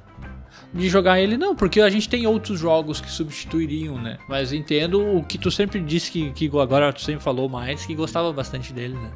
de 0.73 0.89
jogar 0.89 1.21
ele, 1.21 1.37
não, 1.37 1.55
porque 1.55 1.81
a 1.81 1.91
gente 1.91 2.09
tem 2.09 2.27
outros 2.27 2.59
jogos 2.59 3.01
que 3.01 3.11
substituiriam, 3.11 4.01
né? 4.01 4.19
Mas 4.29 4.53
entendo 4.53 5.17
o 5.17 5.23
que 5.25 5.39
tu 5.39 5.51
sempre 5.51 5.81
disse 5.81 6.11
que, 6.11 6.31
que 6.33 6.47
agora 6.59 6.93
tu 6.93 7.01
sempre 7.01 7.23
falou 7.23 7.49
mais, 7.49 7.85
que 7.85 7.95
gostava 7.95 8.33
bastante 8.33 8.73
dele, 8.73 8.95
né? 8.95 9.11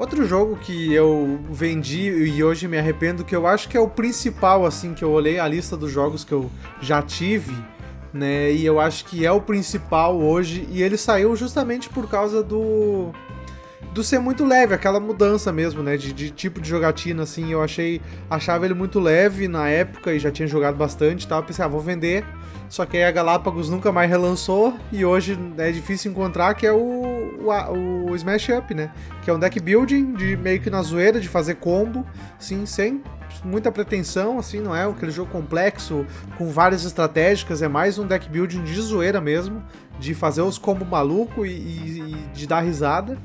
Outro 0.00 0.26
jogo 0.26 0.56
que 0.56 0.94
eu 0.94 1.38
vendi 1.50 2.08
e 2.08 2.42
hoje 2.42 2.66
me 2.66 2.78
arrependo, 2.78 3.22
que 3.22 3.36
eu 3.36 3.46
acho 3.46 3.68
que 3.68 3.76
é 3.76 3.80
o 3.80 3.86
principal, 3.86 4.64
assim, 4.64 4.94
que 4.94 5.04
eu 5.04 5.10
olhei 5.10 5.38
a 5.38 5.46
lista 5.46 5.76
dos 5.76 5.92
jogos 5.92 6.24
que 6.24 6.32
eu 6.32 6.50
já 6.80 7.02
tive, 7.02 7.54
né? 8.10 8.50
E 8.50 8.64
eu 8.64 8.80
acho 8.80 9.04
que 9.04 9.26
é 9.26 9.30
o 9.30 9.42
principal 9.42 10.18
hoje. 10.18 10.66
E 10.70 10.82
ele 10.82 10.96
saiu 10.96 11.36
justamente 11.36 11.90
por 11.90 12.08
causa 12.08 12.42
do. 12.42 13.10
Do 13.92 14.02
ser 14.02 14.20
muito 14.20 14.42
leve, 14.42 14.72
aquela 14.72 14.98
mudança 14.98 15.52
mesmo, 15.52 15.82
né? 15.82 15.98
De, 15.98 16.14
de 16.14 16.30
tipo 16.30 16.62
de 16.62 16.70
jogatina, 16.70 17.24
assim. 17.24 17.52
Eu 17.52 17.62
achei. 17.62 18.00
Achava 18.30 18.64
ele 18.64 18.72
muito 18.72 18.98
leve 18.98 19.48
na 19.48 19.68
época 19.68 20.14
e 20.14 20.18
já 20.18 20.30
tinha 20.30 20.48
jogado 20.48 20.76
bastante 20.76 21.24
e 21.24 21.28
tal. 21.28 21.42
Pensei, 21.42 21.62
ah, 21.62 21.68
vou 21.68 21.78
vender. 21.78 22.24
Só 22.70 22.86
que 22.86 22.96
aí 22.96 23.04
a 23.04 23.10
Galápagos 23.10 23.68
nunca 23.68 23.92
mais 23.92 24.08
relançou 24.08 24.74
e 24.90 25.04
hoje 25.04 25.36
é 25.58 25.72
difícil 25.72 26.10
encontrar, 26.10 26.54
que 26.54 26.64
é 26.64 26.72
o, 26.72 27.02
o, 27.38 28.10
o 28.10 28.16
Smash 28.16 28.48
Up, 28.50 28.74
né? 28.74 28.90
Que 29.22 29.30
é 29.30 29.34
um 29.34 29.38
deck 29.38 29.58
building 29.60 30.12
de 30.14 30.36
meio 30.36 30.60
que 30.60 30.70
na 30.70 30.82
zoeira, 30.82 31.20
de 31.20 31.28
fazer 31.28 31.56
combo, 31.56 32.06
assim, 32.38 32.66
sem 32.66 33.02
muita 33.44 33.70
pretensão, 33.72 34.38
assim, 34.38 34.60
não 34.60 34.74
é 34.74 34.84
aquele 34.84 35.10
jogo 35.12 35.30
complexo, 35.30 36.04
com 36.36 36.48
várias 36.50 36.84
estratégicas, 36.84 37.62
é 37.62 37.68
mais 37.68 37.98
um 37.98 38.06
deck 38.06 38.28
building 38.28 38.62
de 38.64 38.80
zoeira 38.80 39.20
mesmo, 39.20 39.62
de 39.98 40.14
fazer 40.14 40.42
os 40.42 40.58
combos 40.58 40.86
maluco 40.88 41.46
e, 41.46 41.50
e- 41.50 42.00
e 42.12 42.14
de 42.34 42.46
dar 42.46 42.60
risada. 42.60 43.16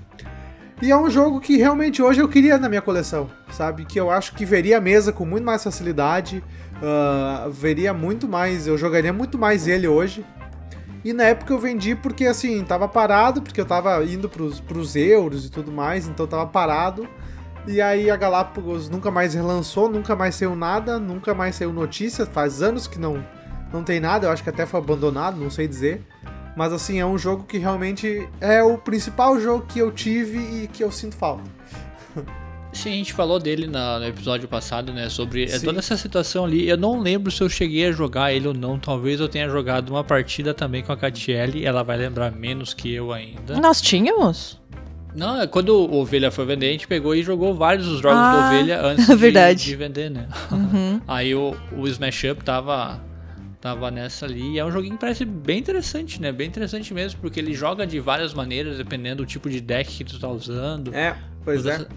E 0.81 0.91
é 0.91 0.97
um 0.97 1.09
jogo 1.09 1.39
que 1.39 1.55
realmente 1.57 2.01
hoje 2.01 2.19
eu 2.21 2.27
queria 2.27 2.57
na 2.57 2.67
minha 2.69 2.81
coleção, 2.81 3.29
sabe? 3.51 3.85
Que 3.85 3.99
eu 3.99 4.11
acho 4.11 4.33
que 4.35 4.43
veria 4.45 4.77
a 4.77 4.81
mesa 4.81 5.11
com 5.13 5.25
muito 5.25 5.43
mais 5.45 5.63
facilidade, 5.63 6.43
ah, 6.83 7.47
veria 7.49 7.93
muito 7.93 8.27
mais, 8.27 8.67
eu 8.67 8.77
jogaria 8.77 9.13
muito 9.13 9.37
mais 9.37 9.67
ele 9.67 9.87
hoje. 9.87 10.25
E 11.05 11.13
na 11.13 11.25
época 11.25 11.53
eu 11.53 11.59
vendi 11.59 11.95
porque, 11.95 12.25
assim, 12.25 12.63
tava 12.63 12.87
parado, 12.87 13.39
porque 13.39 13.61
eu 13.61 13.65
tava 13.65 14.03
indo 14.03 14.27
pros, 14.27 14.59
pros 14.59 14.95
euros 14.95 15.45
e 15.45 15.51
tudo 15.51 15.71
mais, 15.71 16.07
então 16.07 16.25
tava 16.25 16.47
parado. 16.47 17.07
E 17.67 17.79
aí 17.79 18.09
a 18.09 18.15
Galápagos 18.15 18.89
nunca 18.89 19.11
mais 19.11 19.35
relançou, 19.35 19.87
nunca 19.87 20.15
mais 20.15 20.33
saiu 20.33 20.55
nada, 20.55 20.97
nunca 20.97 21.35
mais 21.35 21.57
saiu 21.57 21.71
notícia, 21.71 22.25
faz 22.25 22.63
anos 22.63 22.87
que 22.87 22.97
não, 22.97 23.23
não 23.71 23.83
tem 23.83 23.99
nada, 23.99 24.25
eu 24.25 24.31
acho 24.31 24.41
que 24.41 24.49
até 24.49 24.65
foi 24.65 24.79
abandonado, 24.79 25.39
não 25.39 25.51
sei 25.51 25.67
dizer. 25.67 26.01
Mas 26.57 26.73
assim, 26.73 26.99
é 26.99 27.05
um 27.05 27.19
jogo 27.19 27.43
que 27.43 27.59
realmente 27.59 28.27
é 28.41 28.63
o 28.63 28.75
principal 28.75 29.39
jogo 29.39 29.63
que 29.67 29.77
eu 29.77 29.91
tive 29.91 30.39
e 30.39 30.67
que 30.67 30.83
eu 30.83 30.91
sinto 30.91 31.15
falta. 31.15 31.43
Sim, 32.75 32.89
a 32.89 32.95
gente 32.95 33.13
falou 33.13 33.39
dele 33.39 33.67
no, 33.67 33.99
no 33.99 34.05
episódio 34.05 34.47
passado, 34.47 34.91
né? 34.91 35.07
Sobre 35.09 35.45
é, 35.45 35.59
toda 35.59 35.79
essa 35.79 35.95
situação 35.95 36.45
ali. 36.45 36.67
Eu 36.67 36.77
não 36.77 36.99
lembro 36.99 37.31
se 37.31 37.41
eu 37.41 37.49
cheguei 37.49 37.87
a 37.87 37.91
jogar 37.91 38.33
ele 38.33 38.47
ou 38.47 38.53
não. 38.53 38.77
Talvez 38.77 39.19
eu 39.19 39.27
tenha 39.29 39.47
jogado 39.49 39.89
uma 39.89 40.03
partida 40.03 40.53
também 40.53 40.83
com 40.83 40.91
a 40.91 40.97
Catiele. 40.97 41.65
Ela 41.65 41.83
vai 41.83 41.97
lembrar 41.97 42.31
menos 42.31 42.73
que 42.73 42.93
eu 42.93 43.13
ainda. 43.13 43.59
Nós 43.59 43.81
tínhamos? 43.81 44.59
Não, 45.15 45.41
é 45.41 45.47
quando 45.47 45.69
o 45.69 45.95
Ovelha 46.01 46.29
foi 46.29 46.45
vender, 46.45 46.67
a 46.67 46.71
gente 46.73 46.87
pegou 46.89 47.15
e 47.15 47.23
jogou 47.23 47.55
vários 47.55 47.87
dos 47.87 48.01
jogos 48.01 48.17
Ah, 48.19 48.31
do 48.31 48.47
Ovelha 48.57 48.81
antes 48.85 49.07
verdade. 49.17 49.59
De, 49.63 49.69
de 49.69 49.75
vender, 49.77 50.11
né? 50.11 50.27
Uhum. 50.51 50.99
Aí 51.07 51.33
o, 51.33 51.55
o 51.71 51.87
Smash 51.87 52.25
Up 52.25 52.43
tava, 52.43 53.01
tava 53.61 53.89
nessa 53.89 54.25
ali. 54.25 54.55
E 54.55 54.59
é 54.59 54.65
um 54.65 54.71
joguinho 54.71 54.95
que 54.95 54.99
parece 54.99 55.23
bem 55.23 55.59
interessante, 55.59 56.21
né? 56.21 56.33
Bem 56.33 56.47
interessante 56.47 56.93
mesmo, 56.93 57.21
porque 57.21 57.39
ele 57.39 57.53
joga 57.53 57.87
de 57.87 58.01
várias 58.01 58.33
maneiras, 58.33 58.77
dependendo 58.77 59.23
do 59.23 59.25
tipo 59.25 59.49
de 59.49 59.61
deck 59.61 59.89
que 59.89 60.03
tu 60.03 60.19
tá 60.19 60.27
usando. 60.27 60.93
É, 60.93 61.15
pois 61.45 61.59
Toda 61.63 61.71
é. 61.71 61.75
essa- 61.77 61.87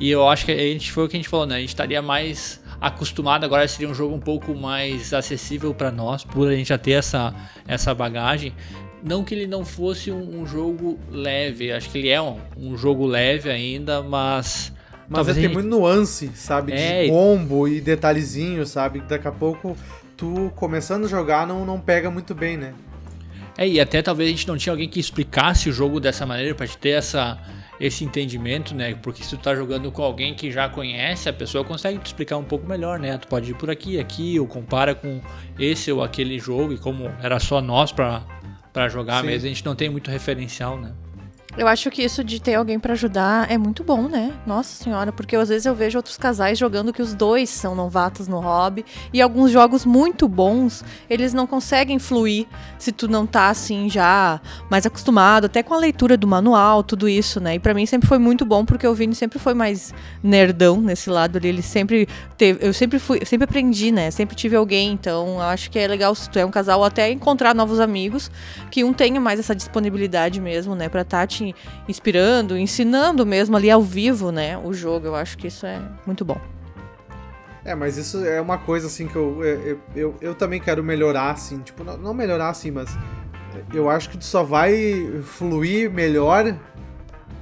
E 0.00 0.10
eu 0.10 0.28
acho 0.28 0.44
que 0.46 0.52
a 0.52 0.56
gente 0.56 0.90
foi 0.92 1.04
o 1.04 1.08
que 1.08 1.16
a 1.16 1.18
gente 1.18 1.28
falou, 1.28 1.46
né? 1.46 1.56
A 1.56 1.60
gente 1.60 1.70
estaria 1.70 2.00
mais 2.02 2.60
acostumado 2.80 3.44
agora 3.44 3.66
seria 3.66 3.88
um 3.88 3.94
jogo 3.94 4.14
um 4.14 4.20
pouco 4.20 4.54
mais 4.54 5.12
acessível 5.12 5.74
pra 5.74 5.90
nós, 5.90 6.22
por 6.24 6.48
a 6.48 6.54
gente 6.54 6.68
já 6.68 6.78
ter 6.78 6.92
essa, 6.92 7.34
essa 7.66 7.92
bagagem. 7.94 8.54
Não 9.02 9.22
que 9.24 9.34
ele 9.34 9.46
não 9.46 9.64
fosse 9.64 10.10
um, 10.10 10.40
um 10.40 10.46
jogo 10.46 10.98
leve, 11.10 11.72
acho 11.72 11.88
que 11.90 11.98
ele 11.98 12.08
é 12.08 12.20
um, 12.20 12.38
um 12.56 12.76
jogo 12.76 13.06
leve 13.06 13.50
ainda, 13.50 14.02
mas. 14.02 14.72
Mas 15.08 15.26
tem 15.26 15.34
gente- 15.36 15.52
muito 15.54 15.68
nuance, 15.68 16.30
sabe? 16.34 16.72
É, 16.72 17.04
De 17.04 17.08
combo 17.10 17.66
e 17.66 17.80
detalhezinho, 17.80 18.66
sabe? 18.66 19.00
Daqui 19.08 19.26
a 19.26 19.32
pouco 19.32 19.76
tu 20.16 20.52
começando 20.54 21.04
a 21.06 21.08
jogar 21.08 21.46
não, 21.46 21.64
não 21.64 21.80
pega 21.80 22.10
muito 22.10 22.34
bem, 22.34 22.56
né? 22.56 22.74
É, 23.56 23.66
e 23.66 23.80
até 23.80 24.02
talvez 24.02 24.28
a 24.28 24.30
gente 24.32 24.46
não 24.46 24.56
tinha 24.56 24.72
alguém 24.72 24.88
que 24.88 25.00
explicasse 25.00 25.68
o 25.68 25.72
jogo 25.72 25.98
dessa 25.98 26.26
maneira 26.26 26.54
pra 26.54 26.66
te 26.66 26.76
ter 26.76 26.90
essa, 26.90 27.38
esse 27.80 28.04
entendimento, 28.04 28.74
né? 28.74 28.94
Porque 28.94 29.22
se 29.22 29.30
tu 29.30 29.38
tá 29.38 29.54
jogando 29.54 29.90
com 29.92 30.02
alguém 30.02 30.34
que 30.34 30.50
já 30.50 30.68
conhece, 30.68 31.28
a 31.28 31.32
pessoa 31.32 31.64
consegue 31.64 31.98
te 31.98 32.06
explicar 32.06 32.36
um 32.36 32.44
pouco 32.44 32.66
melhor, 32.68 32.98
né? 32.98 33.16
Tu 33.18 33.28
pode 33.28 33.50
ir 33.50 33.54
por 33.54 33.70
aqui, 33.70 33.98
aqui, 33.98 34.38
ou 34.38 34.46
compara 34.46 34.94
com 34.94 35.20
esse 35.58 35.90
ou 35.92 36.02
aquele 36.02 36.38
jogo, 36.38 36.72
e 36.72 36.78
como 36.78 37.10
era 37.22 37.38
só 37.38 37.60
nós 37.60 37.92
pra, 37.92 38.22
pra 38.72 38.88
jogar 38.88 39.20
Sim. 39.20 39.28
mesmo, 39.28 39.46
a 39.46 39.48
gente 39.48 39.64
não 39.64 39.74
tem 39.74 39.88
muito 39.88 40.10
referencial, 40.10 40.78
né? 40.78 40.92
Eu 41.58 41.66
acho 41.66 41.90
que 41.90 42.04
isso 42.04 42.22
de 42.22 42.40
ter 42.40 42.54
alguém 42.54 42.78
pra 42.78 42.92
ajudar 42.92 43.50
é 43.50 43.58
muito 43.58 43.82
bom, 43.82 44.02
né? 44.02 44.32
Nossa 44.46 44.80
senhora, 44.80 45.10
porque 45.10 45.34
às 45.34 45.48
vezes 45.48 45.66
eu 45.66 45.74
vejo 45.74 45.98
outros 45.98 46.16
casais 46.16 46.56
jogando 46.56 46.92
que 46.92 47.02
os 47.02 47.14
dois 47.14 47.50
são 47.50 47.74
novatos 47.74 48.28
no 48.28 48.38
hobby 48.38 48.84
e 49.12 49.20
alguns 49.20 49.50
jogos 49.50 49.84
muito 49.84 50.28
bons, 50.28 50.84
eles 51.10 51.34
não 51.34 51.48
conseguem 51.48 51.98
fluir 51.98 52.46
se 52.78 52.92
tu 52.92 53.08
não 53.08 53.26
tá 53.26 53.48
assim 53.48 53.90
já 53.90 54.40
mais 54.70 54.86
acostumado, 54.86 55.46
até 55.46 55.60
com 55.60 55.74
a 55.74 55.78
leitura 55.78 56.16
do 56.16 56.28
manual, 56.28 56.84
tudo 56.84 57.08
isso, 57.08 57.40
né? 57.40 57.56
E 57.56 57.58
pra 57.58 57.74
mim 57.74 57.86
sempre 57.86 58.06
foi 58.06 58.18
muito 58.18 58.44
bom 58.44 58.64
porque 58.64 58.86
o 58.86 58.94
Vini 58.94 59.16
sempre 59.16 59.40
foi 59.40 59.52
mais 59.52 59.92
nerdão 60.22 60.80
nesse 60.80 61.10
lado 61.10 61.38
ali, 61.38 61.48
ele 61.48 61.62
sempre 61.62 62.06
teve, 62.36 62.64
eu 62.64 62.72
sempre 62.72 63.00
fui, 63.00 63.24
sempre 63.24 63.46
aprendi, 63.46 63.90
né? 63.90 64.12
Sempre 64.12 64.36
tive 64.36 64.54
alguém, 64.54 64.92
então 64.92 65.40
acho 65.40 65.72
que 65.72 65.78
é 65.80 65.88
legal 65.88 66.14
se 66.14 66.30
tu 66.30 66.38
é 66.38 66.46
um 66.46 66.52
casal 66.52 66.84
até 66.84 67.10
encontrar 67.10 67.52
novos 67.52 67.80
amigos 67.80 68.30
que 68.70 68.84
um 68.84 68.92
tenha 68.92 69.20
mais 69.20 69.40
essa 69.40 69.56
disponibilidade 69.56 70.40
mesmo, 70.40 70.76
né, 70.76 70.88
Pra 70.88 71.02
estar 71.02 71.26
te 71.26 71.47
inspirando, 71.88 72.56
ensinando 72.56 73.24
mesmo 73.26 73.56
ali 73.56 73.70
ao 73.70 73.82
vivo, 73.82 74.30
né, 74.32 74.56
o 74.58 74.72
jogo. 74.72 75.06
Eu 75.06 75.14
acho 75.14 75.36
que 75.38 75.46
isso 75.48 75.66
é 75.66 75.80
muito 76.06 76.24
bom. 76.24 76.40
É, 77.64 77.74
mas 77.74 77.96
isso 77.98 78.24
é 78.24 78.40
uma 78.40 78.56
coisa 78.56 78.86
assim 78.86 79.06
que 79.06 79.16
eu, 79.16 79.44
eu, 79.44 79.78
eu, 79.94 80.14
eu 80.22 80.34
também 80.34 80.58
quero 80.60 80.82
melhorar, 80.82 81.32
assim. 81.32 81.58
Tipo, 81.58 81.84
não, 81.84 81.98
não 81.98 82.14
melhorar 82.14 82.48
assim, 82.48 82.70
mas 82.70 82.88
eu 83.74 83.90
acho 83.90 84.08
que 84.08 84.16
tu 84.16 84.24
só 84.24 84.42
vai 84.42 85.10
fluir 85.24 85.90
melhor 85.90 86.54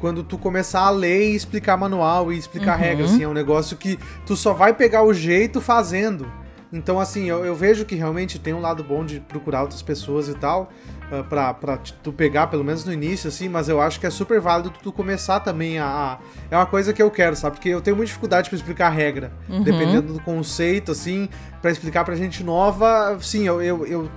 quando 0.00 0.24
tu 0.24 0.36
começar 0.36 0.80
a 0.80 0.90
ler 0.90 1.30
e 1.30 1.34
explicar 1.36 1.76
manual 1.76 2.32
e 2.32 2.38
explicar 2.38 2.74
Uhum. 2.76 2.84
regras, 2.84 3.12
assim. 3.12 3.22
É 3.22 3.28
um 3.28 3.32
negócio 3.32 3.76
que 3.76 3.98
tu 4.26 4.34
só 4.36 4.52
vai 4.52 4.72
pegar 4.74 5.04
o 5.04 5.14
jeito 5.14 5.60
fazendo. 5.60 6.30
Então, 6.72 6.98
assim, 6.98 7.24
eu, 7.26 7.44
eu 7.44 7.54
vejo 7.54 7.84
que 7.84 7.94
realmente 7.94 8.38
tem 8.38 8.52
um 8.52 8.60
lado 8.60 8.82
bom 8.82 9.04
de 9.04 9.20
procurar 9.20 9.62
outras 9.62 9.82
pessoas 9.82 10.28
e 10.28 10.34
tal, 10.34 10.70
ah, 11.12 11.22
pra, 11.22 11.54
pra 11.54 11.76
tu 11.76 12.12
pegar, 12.12 12.48
pelo 12.48 12.64
menos 12.64 12.84
no 12.84 12.92
início, 12.92 13.28
assim, 13.28 13.48
mas 13.48 13.68
eu 13.68 13.80
acho 13.80 14.00
que 14.00 14.06
é 14.06 14.10
super 14.10 14.40
válido 14.40 14.72
tu 14.82 14.92
começar 14.92 15.38
também 15.40 15.78
a. 15.78 15.86
a- 15.86 16.18
É 16.50 16.56
uma 16.56 16.66
coisa 16.66 16.92
que 16.92 17.00
eu 17.00 17.10
quero, 17.10 17.36
sabe? 17.36 17.56
Porque 17.56 17.68
eu 17.68 17.80
tenho 17.80 17.96
muita 17.96 18.08
dificuldade 18.08 18.48
pra 18.50 18.56
explicar 18.56 18.86
a 18.88 18.90
regra. 18.90 19.32
Uhum. 19.48 19.62
Dependendo 19.62 20.12
do 20.12 20.20
conceito, 20.20 20.90
assim, 20.92 21.28
pra 21.62 21.70
explicar 21.70 22.04
pra 22.04 22.16
gente 22.16 22.42
nova, 22.42 23.16
sim, 23.20 23.46
eu, 23.46 23.62
eu, 23.62 23.86
eu, 23.86 24.10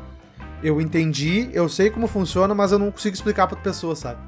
eu 0.64 0.82
entendi, 0.82 1.50
eu 1.54 1.70
sei 1.70 1.90
como 1.92 2.08
funciona, 2.08 2.54
mas 2.56 2.72
eu 2.72 2.80
não 2.80 2.92
consigo 2.92 3.14
explicar 3.14 3.46
pra 3.48 3.58
pessoa, 3.58 3.96
sabe? 3.96 4.20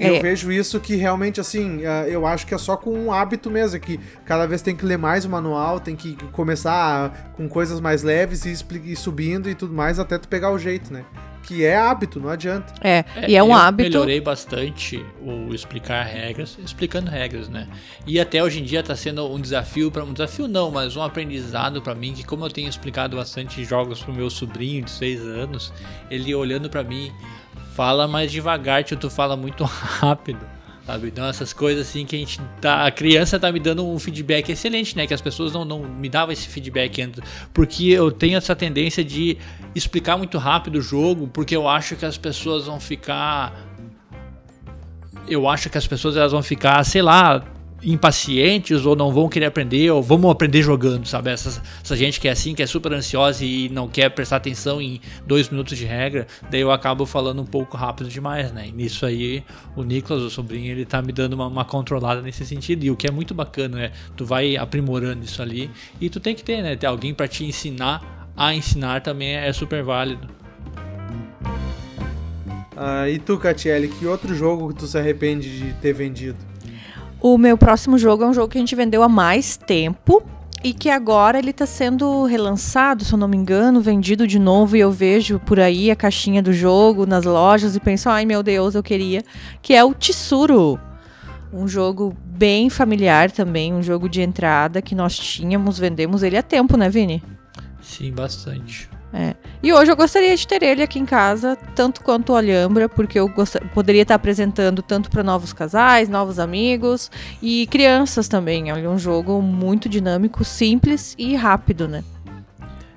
E 0.00 0.04
É. 0.04 0.16
eu 0.16 0.22
vejo 0.22 0.50
isso 0.50 0.80
que 0.80 0.96
realmente, 0.96 1.40
assim, 1.40 1.84
ah, 1.84 2.08
eu 2.08 2.26
acho 2.26 2.46
que 2.46 2.54
é 2.54 2.58
só 2.58 2.76
com 2.76 2.90
um 2.92 3.12
hábito 3.12 3.50
mesmo, 3.50 3.76
é 3.76 3.78
que 3.80 4.00
cada 4.24 4.46
vez 4.46 4.62
tem 4.62 4.74
que 4.74 4.84
ler 4.86 4.96
mais 4.96 5.24
o 5.26 5.28
manual, 5.28 5.78
tem 5.78 5.94
que 5.94 6.16
começar 6.32 7.32
com 7.36 7.46
coisas 7.48 7.80
mais 7.80 8.02
leves 8.02 8.44
e 8.44 8.96
subindo 8.96 9.48
e 9.48 9.54
tudo 9.54 9.74
mais 9.74 9.98
até 9.98 10.18
tu 10.18 10.26
pegar 10.26 10.50
o 10.50 10.58
jeito, 10.58 10.92
né? 10.92 11.04
Que 11.42 11.64
é 11.64 11.76
hábito, 11.76 12.20
não 12.20 12.28
adianta. 12.28 12.72
É, 12.82 13.02
e 13.26 13.34
é 13.34 13.42
um 13.42 13.48
eu 13.48 13.54
hábito. 13.54 13.88
melhorei 13.90 14.20
bastante 14.20 15.04
o 15.22 15.52
explicar 15.54 16.02
regras, 16.04 16.58
explicando 16.64 17.10
regras, 17.10 17.48
né? 17.48 17.66
E 18.06 18.20
até 18.20 18.42
hoje 18.42 18.60
em 18.60 18.64
dia 18.64 18.82
tá 18.82 18.94
sendo 18.94 19.26
um 19.26 19.40
desafio 19.40 19.90
para 19.90 20.04
um 20.04 20.12
desafio 20.12 20.46
não, 20.46 20.70
mas 20.70 20.96
um 20.96 21.02
aprendizado 21.02 21.80
para 21.82 21.94
mim 21.94 22.12
que 22.12 22.24
como 22.24 22.44
eu 22.44 22.50
tenho 22.50 22.68
explicado 22.68 23.16
bastante 23.16 23.64
jogos 23.64 24.02
pro 24.02 24.12
meu 24.12 24.28
sobrinho 24.30 24.84
de 24.84 24.90
6 24.90 25.20
anos, 25.22 25.72
ele 26.10 26.34
olhando 26.34 26.68
para 26.70 26.84
mim, 26.84 27.10
fala 27.74 28.06
mais 28.06 28.30
devagar, 28.30 28.84
tio, 28.84 28.96
tu 28.96 29.10
fala 29.10 29.36
muito 29.36 29.64
rápido. 29.64 30.44
Sabe? 30.86 31.08
Então 31.08 31.24
essas 31.26 31.52
coisas 31.52 31.88
assim 31.88 32.04
que 32.04 32.16
a 32.16 32.18
gente 32.18 32.40
tá. 32.60 32.86
A 32.86 32.90
criança 32.90 33.38
tá 33.38 33.52
me 33.52 33.60
dando 33.60 33.86
um 33.86 33.98
feedback 33.98 34.50
excelente, 34.50 34.96
né? 34.96 35.06
Que 35.06 35.14
as 35.14 35.20
pessoas 35.20 35.52
não, 35.52 35.64
não 35.64 35.80
me 35.80 36.08
davam 36.08 36.32
esse 36.32 36.48
feedback 36.48 37.00
antes. 37.00 37.22
Porque 37.54 37.84
eu 37.84 38.10
tenho 38.10 38.36
essa 38.36 38.56
tendência 38.56 39.04
de 39.04 39.38
explicar 39.74 40.16
muito 40.16 40.36
rápido 40.38 40.76
o 40.76 40.82
jogo, 40.82 41.28
porque 41.28 41.54
eu 41.54 41.68
acho 41.68 41.94
que 41.96 42.04
as 42.04 42.18
pessoas 42.18 42.66
vão 42.66 42.80
ficar. 42.80 43.54
Eu 45.28 45.48
acho 45.48 45.70
que 45.70 45.78
as 45.78 45.86
pessoas 45.86 46.16
elas 46.16 46.32
vão 46.32 46.42
ficar, 46.42 46.82
sei 46.84 47.02
lá, 47.02 47.44
impacientes 47.82 48.84
ou 48.84 48.94
não 48.94 49.12
vão 49.12 49.28
querer 49.28 49.46
aprender, 49.46 49.90
ou 49.90 50.02
vamos 50.02 50.30
aprender 50.30 50.62
jogando, 50.62 51.06
sabe? 51.06 51.30
Essa, 51.30 51.62
essa 51.82 51.96
gente 51.96 52.20
que 52.20 52.28
é 52.28 52.30
assim, 52.30 52.54
que 52.54 52.62
é 52.62 52.66
super 52.66 52.92
ansiosa 52.92 53.44
e 53.44 53.68
não 53.68 53.88
quer 53.88 54.10
prestar 54.10 54.36
atenção 54.36 54.80
em 54.80 55.00
dois 55.26 55.48
minutos 55.48 55.76
de 55.76 55.84
regra, 55.84 56.26
daí 56.50 56.60
eu 56.60 56.70
acabo 56.70 57.06
falando 57.06 57.40
um 57.40 57.46
pouco 57.46 57.76
rápido 57.76 58.08
demais, 58.08 58.52
né? 58.52 58.68
E 58.68 58.72
nisso 58.72 59.06
aí, 59.06 59.42
o 59.76 59.82
Nicolas, 59.82 60.22
o 60.22 60.30
sobrinho, 60.30 60.70
ele 60.70 60.84
tá 60.84 61.00
me 61.00 61.12
dando 61.12 61.34
uma, 61.34 61.46
uma 61.46 61.64
controlada 61.64 62.20
nesse 62.20 62.44
sentido, 62.44 62.84
e 62.84 62.90
o 62.90 62.96
que 62.96 63.06
é 63.06 63.10
muito 63.10 63.34
bacana, 63.34 63.76
né? 63.76 63.92
Tu 64.16 64.24
vai 64.24 64.56
aprimorando 64.56 65.24
isso 65.24 65.40
ali, 65.40 65.70
e 66.00 66.10
tu 66.10 66.20
tem 66.20 66.34
que 66.34 66.44
ter, 66.44 66.62
né? 66.62 66.76
Ter 66.76 66.86
alguém 66.86 67.14
para 67.14 67.28
te 67.28 67.44
ensinar 67.44 68.20
a 68.36 68.54
ensinar 68.54 69.02
também 69.02 69.36
é 69.36 69.52
super 69.52 69.82
válido. 69.82 70.28
Ah, 72.76 73.06
e 73.08 73.18
tu, 73.18 73.36
Catiele, 73.36 73.88
que 73.88 74.06
outro 74.06 74.34
jogo 74.34 74.68
que 74.68 74.80
tu 74.80 74.86
se 74.86 74.96
arrepende 74.96 75.58
de 75.58 75.74
ter 75.74 75.92
vendido? 75.92 76.49
O 77.22 77.36
meu 77.36 77.58
próximo 77.58 77.98
jogo 77.98 78.24
é 78.24 78.26
um 78.26 78.32
jogo 78.32 78.48
que 78.48 78.56
a 78.56 78.60
gente 78.60 78.74
vendeu 78.74 79.02
há 79.02 79.08
mais 79.08 79.56
tempo 79.56 80.22
e 80.64 80.72
que 80.72 80.88
agora 80.88 81.38
ele 81.38 81.52
tá 81.52 81.66
sendo 81.66 82.24
relançado, 82.24 83.04
se 83.04 83.12
eu 83.12 83.18
não 83.18 83.28
me 83.28 83.36
engano, 83.36 83.80
vendido 83.80 84.26
de 84.26 84.38
novo 84.38 84.76
e 84.76 84.80
eu 84.80 84.90
vejo 84.90 85.38
por 85.38 85.60
aí 85.60 85.90
a 85.90 85.96
caixinha 85.96 86.42
do 86.42 86.52
jogo 86.52 87.06
nas 87.06 87.24
lojas 87.24 87.76
e 87.76 87.80
penso, 87.80 88.08
ai 88.08 88.24
meu 88.24 88.42
Deus, 88.42 88.74
eu 88.74 88.82
queria, 88.82 89.22
que 89.62 89.74
é 89.74 89.84
o 89.84 89.94
Tsuru. 89.94 90.80
Um 91.52 91.68
jogo 91.68 92.16
bem 92.24 92.70
familiar 92.70 93.30
também, 93.30 93.74
um 93.74 93.82
jogo 93.82 94.08
de 94.08 94.22
entrada 94.22 94.80
que 94.80 94.94
nós 94.94 95.18
tínhamos, 95.18 95.78
vendemos 95.78 96.22
ele 96.22 96.36
há 96.36 96.42
tempo, 96.42 96.76
né, 96.76 96.88
Vini? 96.88 97.22
Sim, 97.82 98.12
bastante. 98.12 98.89
É. 99.12 99.34
E 99.62 99.72
hoje 99.72 99.90
eu 99.90 99.96
gostaria 99.96 100.36
de 100.36 100.46
ter 100.46 100.62
ele 100.62 100.82
aqui 100.82 100.98
em 100.98 101.04
casa, 101.04 101.56
tanto 101.74 102.02
quanto 102.02 102.32
o 102.32 102.36
Alhambra, 102.36 102.88
porque 102.88 103.18
eu 103.18 103.28
poderia 103.74 104.02
estar 104.02 104.14
apresentando 104.14 104.82
tanto 104.82 105.10
para 105.10 105.22
novos 105.22 105.52
casais, 105.52 106.08
novos 106.08 106.38
amigos 106.38 107.10
e 107.42 107.66
crianças 107.66 108.28
também. 108.28 108.72
Olha, 108.72 108.88
um 108.88 108.98
jogo 108.98 109.42
muito 109.42 109.88
dinâmico, 109.88 110.44
simples 110.44 111.14
e 111.18 111.34
rápido, 111.34 111.88
né? 111.88 112.04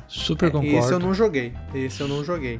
Super 0.07 0.49
Esse 0.49 0.55
eu 0.55 0.61
concordo. 0.61 0.99
não 0.99 1.13
joguei. 1.13 1.53
Esse 1.73 2.01
eu 2.01 2.07
não 2.07 2.23
joguei. 2.23 2.59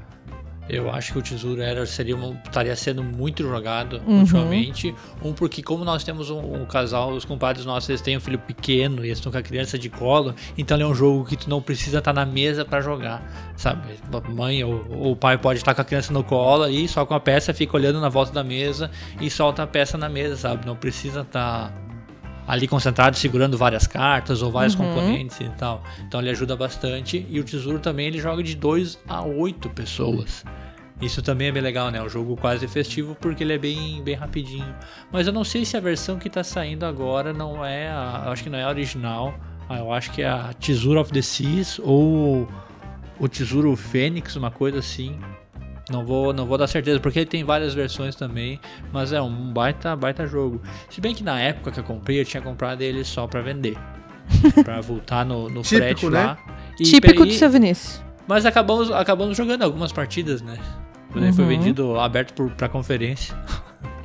Eu 0.69 0.89
acho 0.91 1.11
que 1.11 1.19
o 1.19 1.21
Tesouro 1.21 1.61
era, 1.61 1.85
seria 1.85 2.15
uma, 2.15 2.39
estaria 2.45 2.75
sendo 2.75 3.03
muito 3.03 3.43
jogado 3.43 4.01
Uhum. 4.07 4.19
ultimamente. 4.21 4.95
Um, 5.21 5.33
porque 5.33 5.61
como 5.61 5.83
nós 5.83 6.03
temos 6.03 6.29
um, 6.29 6.61
um 6.61 6.65
casal, 6.65 7.11
os 7.11 7.25
compadres 7.25 7.65
nossos, 7.65 7.89
eles 7.89 8.01
têm 8.01 8.15
um 8.15 8.19
filho 8.19 8.39
pequeno 8.39 9.03
e 9.03 9.07
eles 9.07 9.17
estão 9.17 9.31
com 9.31 9.37
a 9.37 9.41
criança 9.41 9.77
de 9.77 9.89
colo, 9.89 10.33
então 10.57 10.77
ele 10.77 10.83
é 10.83 10.87
um 10.87 10.95
jogo 10.95 11.25
que 11.25 11.35
tu 11.35 11.49
não 11.49 11.61
precisa 11.61 11.99
estar 11.99 12.13
na 12.13 12.25
mesa 12.25 12.63
para 12.63 12.79
jogar, 12.81 13.21
sabe? 13.57 13.81
A 14.11 14.29
mãe 14.31 14.63
ou, 14.63 14.85
ou 14.89 15.11
o 15.11 15.15
pai 15.15 15.37
pode 15.37 15.59
estar 15.59 15.73
com 15.75 15.81
a 15.81 15.85
criança 15.85 16.13
no 16.13 16.23
colo 16.23 16.67
e 16.67 16.87
só 16.87 17.05
com 17.05 17.13
a 17.13 17.19
peça 17.19 17.53
fica 17.53 17.75
olhando 17.75 17.99
na 17.99 18.09
volta 18.09 18.31
da 18.31 18.43
mesa 18.43 18.89
e 19.19 19.29
solta 19.29 19.63
a 19.63 19.67
peça 19.67 19.97
na 19.97 20.07
mesa, 20.07 20.37
sabe? 20.37 20.65
Não 20.65 20.75
precisa 20.75 21.21
estar 21.21 21.73
ali 22.47 22.67
concentrado 22.67 23.17
segurando 23.17 23.57
várias 23.57 23.87
cartas 23.87 24.41
ou 24.41 24.51
vários 24.51 24.75
componentes 24.75 25.39
e 25.39 25.49
tal. 25.57 25.83
Então 26.07 26.19
ele 26.19 26.29
ajuda 26.29 26.55
bastante 26.55 27.25
e 27.29 27.39
o 27.39 27.43
tesouro 27.43 27.79
também 27.79 28.07
ele 28.07 28.19
joga 28.19 28.43
de 28.43 28.55
2 28.55 28.99
a 29.07 29.23
8 29.23 29.69
pessoas. 29.69 30.43
Isso 31.01 31.21
também 31.21 31.47
é 31.47 31.51
bem 31.51 31.61
legal, 31.61 31.91
né? 31.91 32.01
O 32.01 32.07
jogo 32.07 32.37
quase 32.37 32.67
festivo 32.67 33.15
porque 33.15 33.43
ele 33.43 33.53
é 33.53 33.57
bem, 33.57 34.01
bem 34.03 34.15
rapidinho. 34.15 34.73
Mas 35.11 35.27
eu 35.27 35.33
não 35.33 35.43
sei 35.43 35.65
se 35.65 35.75
a 35.75 35.79
versão 35.79 36.17
que 36.17 36.29
tá 36.29 36.43
saindo 36.43 36.85
agora 36.85 37.33
não 37.33 37.65
é 37.65 37.89
a, 37.89 38.23
eu 38.25 38.31
acho 38.31 38.43
que 38.43 38.49
não 38.49 38.57
é 38.57 38.63
a 38.63 38.69
original. 38.69 39.33
Ah, 39.67 39.77
Eu 39.79 39.91
acho 39.91 40.11
que 40.11 40.21
é 40.21 40.27
a 40.27 40.53
Tesouro 40.53 40.99
of 40.99 41.11
the 41.11 41.21
Seas 41.21 41.79
ou 41.83 42.47
o 43.19 43.27
Tesouro 43.27 43.75
Fênix, 43.75 44.35
uma 44.35 44.51
coisa 44.51 44.79
assim. 44.79 45.19
Não 45.89 46.05
vou, 46.05 46.31
não 46.33 46.45
vou 46.45 46.57
dar 46.57 46.67
certeza, 46.67 46.99
porque 46.99 47.19
ele 47.19 47.25
tem 47.25 47.43
várias 47.43 47.73
versões 47.73 48.15
também, 48.15 48.59
mas 48.91 49.11
é 49.11 49.21
um 49.21 49.51
baita, 49.51 49.95
baita 49.95 50.25
jogo. 50.25 50.61
Se 50.89 51.01
bem 51.01 51.13
que 51.13 51.23
na 51.23 51.39
época 51.39 51.71
que 51.71 51.79
eu 51.79 51.83
comprei, 51.83 52.21
eu 52.21 52.25
tinha 52.25 52.41
comprado 52.41 52.81
ele 52.81 53.03
só 53.03 53.27
pra 53.27 53.41
vender. 53.41 53.77
pra 54.63 54.79
voltar 54.79 55.25
no, 55.25 55.49
no 55.49 55.61
Típico, 55.61 55.75
frete 55.77 56.05
né? 56.09 56.23
lá. 56.23 56.37
E 56.79 56.83
Típico 56.83 57.25
do 57.25 57.33
seu 57.33 57.49
Vinícius. 57.49 58.01
Mas 58.25 58.45
acabamos, 58.45 58.89
acabamos 58.91 59.35
jogando 59.35 59.63
algumas 59.63 59.91
partidas, 59.91 60.41
né? 60.41 60.57
Ele 61.13 61.31
foi 61.33 61.43
Uhum. 61.43 61.49
vendido 61.49 61.99
aberto 61.99 62.33
por, 62.33 62.49
pra 62.51 62.69
conferência. 62.69 63.35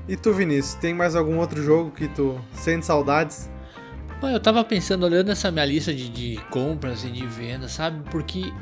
E 0.09 0.17
tu, 0.17 0.33
Vinícius, 0.35 0.75
tem 0.75 0.93
mais 0.93 1.15
algum 1.15 1.39
outro 1.39 1.63
jogo 1.63 1.91
que 1.93 2.09
tu 2.09 2.39
sente 2.53 2.85
saudades? 2.85 3.49
Bom, 4.21 4.29
eu 4.29 4.41
tava 4.41 4.65
pensando, 4.65 5.07
olhando 5.07 5.31
essa 5.31 5.51
minha 5.51 5.65
lista 5.65 5.95
de, 5.95 6.09
de 6.09 6.37
compras 6.51 7.05
e 7.05 7.11
de 7.11 7.25
vendas, 7.25 7.71
sabe? 7.73 8.01
Porque 8.11 8.53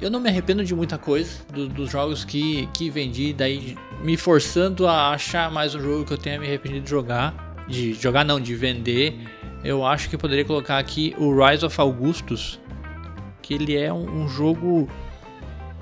eu 0.00 0.10
não 0.10 0.20
me 0.20 0.28
arrependo 0.28 0.64
de 0.64 0.74
muita 0.74 0.96
coisa 0.98 1.30
do- 1.52 1.68
dos 1.68 1.90
jogos 1.90 2.24
que, 2.24 2.68
que 2.72 2.88
vendi, 2.90 3.32
daí 3.32 3.76
me 4.02 4.16
forçando 4.16 4.86
a 4.86 5.10
achar 5.10 5.50
mais 5.50 5.74
um 5.74 5.80
jogo 5.80 6.04
que 6.04 6.12
eu 6.12 6.18
tenha 6.18 6.38
me 6.38 6.46
arrependido 6.46 6.84
de 6.84 6.90
jogar. 6.90 7.46
De 7.66 7.92
jogar 7.94 8.24
não, 8.24 8.40
de 8.40 8.54
vender. 8.54 9.18
Eu 9.62 9.84
acho 9.84 10.08
que 10.08 10.14
eu 10.14 10.18
poderia 10.18 10.44
colocar 10.44 10.78
aqui 10.78 11.14
o 11.18 11.34
Rise 11.44 11.64
of 11.66 11.78
Augustus, 11.80 12.58
que 13.42 13.52
ele 13.54 13.76
é 13.76 13.92
um, 13.92 14.22
um 14.22 14.28
jogo 14.28 14.88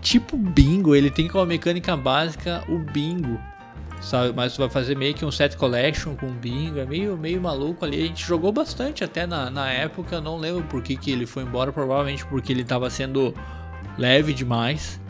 tipo 0.00 0.36
bingo, 0.36 0.94
ele 0.94 1.10
tem 1.10 1.28
como 1.28 1.44
mecânica 1.46 1.96
básica 1.96 2.64
o 2.68 2.78
bingo. 2.78 3.38
Sabe, 4.00 4.32
mas 4.36 4.54
tu 4.54 4.58
vai 4.58 4.68
fazer 4.68 4.96
meio 4.96 5.14
que 5.14 5.24
um 5.24 5.30
set 5.30 5.56
collection 5.56 6.14
com 6.16 6.30
bingo, 6.30 6.78
é 6.78 6.84
meio, 6.84 7.16
meio 7.16 7.40
maluco 7.40 7.84
ali. 7.84 8.02
A 8.02 8.06
gente 8.06 8.24
jogou 8.24 8.52
bastante 8.52 9.02
até 9.02 9.26
na, 9.26 9.48
na 9.50 9.70
época, 9.70 10.20
não 10.20 10.36
lembro 10.36 10.62
por 10.64 10.82
que, 10.82 10.96
que 10.96 11.10
ele 11.10 11.24
foi 11.26 11.44
embora, 11.44 11.72
provavelmente 11.72 12.24
porque 12.26 12.52
ele 12.52 12.62
tava 12.62 12.90
sendo 12.90 13.32
leve 13.98 14.32
demais. 14.32 15.00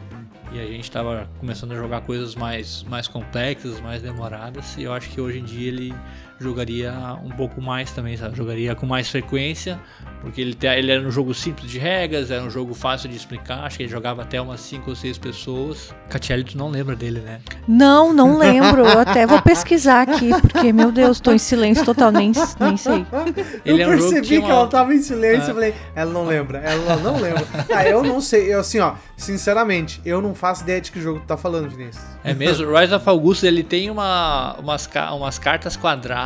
E 0.52 0.60
a 0.60 0.66
gente 0.66 0.90
tava 0.90 1.28
começando 1.40 1.72
a 1.72 1.74
jogar 1.74 2.02
coisas 2.02 2.34
mais, 2.34 2.84
mais 2.84 3.08
complexas, 3.08 3.80
mais 3.80 4.00
demoradas. 4.00 4.76
E 4.76 4.84
eu 4.84 4.92
acho 4.92 5.10
que 5.10 5.20
hoje 5.20 5.40
em 5.40 5.44
dia 5.44 5.68
ele 5.68 5.94
jogaria 6.38 6.92
um 7.24 7.30
pouco 7.30 7.60
mais 7.60 7.90
também, 7.90 8.16
sabe? 8.16 8.36
Jogaria 8.36 8.74
com 8.74 8.86
mais 8.86 9.08
frequência, 9.08 9.78
porque 10.20 10.40
ele, 10.40 10.56
ele 10.76 10.92
era 10.92 11.00
um 11.06 11.10
jogo 11.10 11.32
simples 11.32 11.70
de 11.70 11.78
regras, 11.78 12.30
era 12.30 12.42
um 12.42 12.50
jogo 12.50 12.74
fácil 12.74 13.08
de 13.08 13.16
explicar. 13.16 13.64
Acho 13.64 13.76
que 13.78 13.84
ele 13.84 13.90
jogava 13.90 14.22
até 14.22 14.40
umas 14.40 14.60
5 14.60 14.90
ou 14.90 14.96
6 14.96 15.18
pessoas. 15.18 15.94
Catielli, 16.10 16.44
tu 16.44 16.58
não 16.58 16.68
lembra 16.68 16.94
dele, 16.94 17.20
né? 17.20 17.40
Não, 17.66 18.12
não 18.12 18.36
lembro. 18.38 18.84
Eu 18.86 18.98
até 19.00 19.26
vou 19.26 19.40
pesquisar 19.42 20.02
aqui, 20.02 20.28
porque, 20.40 20.72
meu 20.72 20.92
Deus, 20.92 21.20
tô 21.20 21.32
em 21.32 21.38
silêncio 21.38 21.84
total, 21.84 22.10
nem, 22.12 22.32
nem 22.60 22.76
sei. 22.76 23.06
Ele 23.64 23.82
eu 23.82 23.90
é 23.90 23.94
um 23.94 23.98
jogo 23.98 24.10
percebi 24.12 24.26
que 24.28 24.34
que, 24.36 24.38
uma- 24.38 24.50
ela 24.50 24.66
tava 24.66 24.94
em 24.94 25.00
silêncio 25.02 25.48
Ah. 25.48 25.50
e 25.50 25.54
falei, 25.54 25.74
ela 25.94 26.12
não 26.12 26.24
lembra, 26.26 26.58
ela 26.58 26.96
não 26.96 27.16
lembra. 27.20 27.44
Ah, 27.74 27.86
eu 27.86 28.02
não 28.02 28.20
sei, 28.20 28.52
eu 28.52 28.60
assim, 28.60 28.78
ó, 28.80 28.94
sinceramente, 29.16 30.00
eu 30.04 30.20
não 30.20 30.34
faço 30.34 30.62
ideia 30.62 30.80
de 30.80 30.92
que 30.92 31.00
jogo 31.00 31.20
tu 31.20 31.26
tá 31.26 31.36
falando, 31.36 31.68
Vinícius. 31.70 32.04
É 32.22 32.34
mesmo, 32.34 32.66
o 32.66 32.78
Rise 32.78 32.94
of 32.94 33.08
Augustus 33.08 33.44
ele 33.44 33.62
tem 33.62 33.90
uma, 33.90 34.54
umas, 34.58 34.88
umas 35.16 35.38
cartas 35.38 35.76
quadradas, 35.76 36.25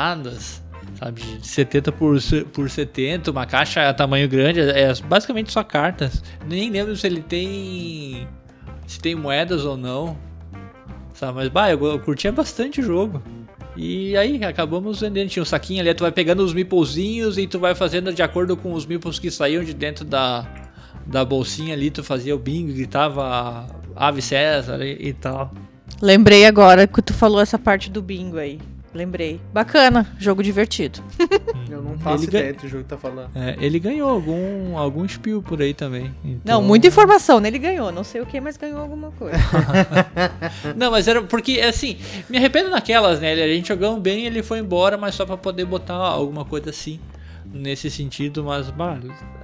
sabe, 0.98 1.22
de 1.22 1.46
70 1.46 1.92
por, 1.92 2.18
por 2.52 2.70
70, 2.70 3.30
uma 3.30 3.46
caixa 3.46 3.88
a 3.88 3.94
tamanho 3.94 4.28
grande, 4.28 4.60
é 4.60 4.92
basicamente 5.04 5.52
só 5.52 5.62
cartas. 5.62 6.22
Nem 6.46 6.70
lembro 6.70 6.96
se 6.96 7.06
ele 7.06 7.22
tem 7.22 8.28
se 8.86 9.00
tem 9.00 9.14
moedas 9.14 9.64
ou 9.64 9.76
não. 9.76 10.16
Sabe, 11.14 11.34
mas 11.34 11.48
bah, 11.48 11.70
eu, 11.70 11.84
eu 11.84 12.00
curtia 12.00 12.32
bastante 12.32 12.80
o 12.80 12.82
jogo. 12.82 13.22
E 13.76 14.16
aí 14.16 14.42
acabamos 14.44 15.00
vendendo, 15.00 15.28
tinha 15.28 15.42
um 15.42 15.46
saquinho 15.46 15.80
ali, 15.80 15.94
tu 15.94 16.02
vai 16.02 16.10
pegando 16.10 16.42
os 16.42 16.52
meeplezinhos 16.52 17.38
e 17.38 17.46
tu 17.46 17.58
vai 17.58 17.74
fazendo 17.74 18.12
de 18.12 18.22
acordo 18.22 18.56
com 18.56 18.72
os 18.72 18.84
meeples 18.84 19.18
que 19.18 19.30
saíam 19.30 19.62
de 19.62 19.72
dentro 19.72 20.04
da 20.04 20.46
da 21.06 21.24
bolsinha 21.24 21.74
ali, 21.74 21.90
tu 21.90 22.04
fazia 22.04 22.34
o 22.34 22.38
bingo, 22.38 22.72
gritava 22.72 23.66
Ave 23.96 24.22
César 24.22 24.80
e, 24.84 25.08
e 25.08 25.12
tal. 25.12 25.52
Lembrei 26.00 26.46
agora 26.46 26.86
que 26.86 27.02
tu 27.02 27.12
falou 27.12 27.40
essa 27.40 27.58
parte 27.58 27.90
do 27.90 28.00
bingo 28.00 28.38
aí. 28.38 28.60
Lembrei. 28.92 29.40
Bacana, 29.52 30.06
jogo 30.18 30.42
divertido. 30.42 31.00
Eu 31.70 31.80
não 31.82 31.96
faço 31.98 32.24
Ele 32.24 32.28
ideia 32.28 32.52
do 32.54 32.68
jogo 32.68 32.82
que 32.82 32.88
tá 32.88 32.96
falando. 32.98 33.30
É, 33.36 33.56
ele 33.60 33.78
ganhou 33.78 34.10
algum, 34.10 34.76
algum 34.76 35.06
spill 35.06 35.40
por 35.40 35.62
aí 35.62 35.72
também. 35.72 36.12
Não, 36.24 36.32
então- 36.34 36.62
muita 36.62 36.88
informação, 36.88 37.38
né? 37.38 37.46
Ele 37.48 37.58
ganhou. 37.60 37.92
Não 37.92 38.02
sei 38.02 38.20
o 38.20 38.26
que, 38.26 38.40
mas 38.40 38.56
ganhou 38.56 38.80
alguma 38.80 39.12
coisa. 39.12 39.38
Não, 40.76 40.90
mas 40.90 41.06
era 41.06 41.22
porque, 41.22 41.60
assim, 41.60 41.98
me 42.28 42.36
arrependo 42.36 42.70
naquelas, 42.70 43.20
né? 43.20 43.32
A 43.32 43.48
gente 43.48 43.68
jogamos 43.68 44.00
bem 44.00 44.26
ele 44.26 44.42
foi 44.42 44.58
embora, 44.58 44.96
mas 44.96 45.14
só 45.14 45.24
pra 45.24 45.36
poder 45.36 45.64
botar 45.64 45.94
alguma 45.94 46.44
coisa 46.44 46.70
assim. 46.70 46.98
Nesse 47.52 47.90
sentido, 47.90 48.44
mas, 48.44 48.70
bah, 48.70 48.96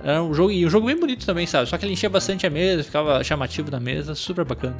era 0.03 0.23
um 0.23 0.33
jogo, 0.33 0.53
e 0.53 0.65
um 0.65 0.71
jogo 0.71 0.87
bem 0.87 0.99
bonito 0.99 1.27
também, 1.27 1.45
sabe? 1.47 1.69
Só 1.69 1.77
que 1.77 1.85
ele 1.85 1.93
enchia 1.93 2.09
bastante 2.09 2.47
a 2.47 2.51
mesa, 2.51 2.85
ficava 2.85 3.23
chamativo 3.25 3.69
na 3.71 3.81
mesa, 3.81 4.15
super 4.15 4.45
bacana. 4.45 4.77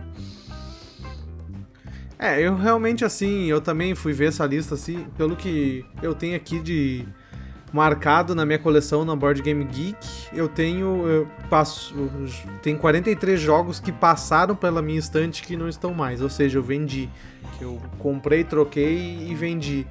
É, 2.19 2.41
eu 2.41 2.57
realmente 2.57 3.05
assim, 3.05 3.45
eu 3.47 3.61
também 3.61 3.95
fui 3.95 4.13
ver 4.13 4.29
essa 4.29 4.47
lista 4.47 4.75
assim, 4.75 5.07
pelo 5.19 5.37
que 5.37 5.85
eu 6.03 6.15
tenho 6.15 6.35
aqui 6.35 6.61
de 6.61 7.07
marcado 7.73 8.35
na 8.35 8.47
minha 8.47 8.59
coleção 8.59 9.05
na 9.05 9.15
Board 9.15 9.43
Game 9.43 9.63
Geek, 9.65 9.99
eu 10.33 10.49
tenho 10.49 11.07
eu 11.07 11.29
passo 11.51 11.95
tem 12.63 12.77
43 12.77 13.39
jogos 13.39 13.79
que 13.79 13.93
passaram 13.93 14.57
pela 14.57 14.81
minha 14.81 14.99
estante 14.99 15.43
que 15.43 15.57
não 15.57 15.69
estão 15.69 15.93
mais, 15.93 16.23
ou 16.23 16.31
seja, 16.31 16.59
eu 16.59 16.63
vendi, 16.63 17.11
que 17.59 17.65
eu 17.65 17.81
comprei, 17.99 18.45
troquei 18.45 19.29
e 19.29 19.35
vendi. 19.35 19.87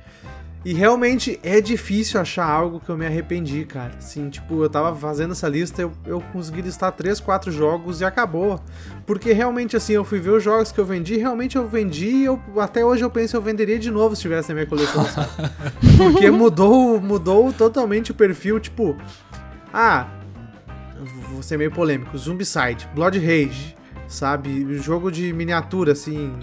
E 0.66 0.74
realmente 0.74 1.40
é 1.44 1.62
difícil 1.62 2.20
achar 2.20 2.44
algo 2.50 2.80
que 2.80 2.90
eu 2.90 2.98
me 2.98 3.06
arrependi, 3.06 3.64
cara. 3.66 3.92
Assim, 4.00 4.28
tipo, 4.32 4.64
eu 4.64 4.68
tava 4.70 4.96
fazendo 4.96 5.34
essa 5.34 5.48
lista, 5.48 5.84
eu, 5.84 5.92
eu 6.08 6.20
consegui 6.34 6.62
listar 6.64 6.92
3, 6.92 7.20
4 7.20 7.52
jogos 7.52 8.02
e 8.02 8.06
acabou. 8.06 8.60
Porque 9.06 9.32
realmente, 9.32 9.78
assim, 9.78 9.94
eu 9.94 10.04
fui 10.04 10.20
ver 10.20 10.32
os 10.32 10.44
jogos 10.44 10.72
que 10.72 10.80
eu 10.80 10.86
vendi, 10.86 11.18
realmente 11.18 11.56
eu 11.56 11.68
vendi 11.68 12.08
e 12.08 12.26
eu, 12.26 12.42
até 12.58 12.84
hoje 12.84 13.04
eu 13.06 13.12
penso 13.12 13.32
que 13.34 13.38
eu 13.38 13.42
venderia 13.44 13.78
de 13.78 13.92
novo 13.92 14.16
se 14.16 14.24
tivesse 14.24 14.50
na 14.50 14.56
minha 14.56 14.66
coleção, 14.66 15.06
sabe? 15.06 15.30
Porque 15.98 16.32
mudou, 16.32 17.00
mudou 17.00 17.54
totalmente 17.54 18.10
o 18.10 18.16
perfil, 18.16 18.60
tipo... 18.60 18.98
Ah, 19.72 20.08
vou 21.30 21.44
ser 21.44 21.58
meio 21.60 21.70
polêmico. 21.72 22.18
Zombicide, 22.18 22.90
Blood 22.96 23.20
Rage, 23.20 23.76
sabe? 24.08 24.66
Jogo 24.80 25.12
de 25.12 25.32
miniatura, 25.32 25.92
assim... 25.92 26.34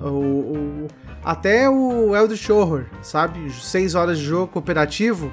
O, 0.00 0.06
o- 0.06 0.88
até 1.24 1.68
o 1.68 2.14
Eldritch 2.16 2.48
Horror, 2.50 2.86
sabe? 3.02 3.50
Seis 3.52 3.94
horas 3.94 4.18
de 4.18 4.24
jogo 4.24 4.48
cooperativo 4.48 5.32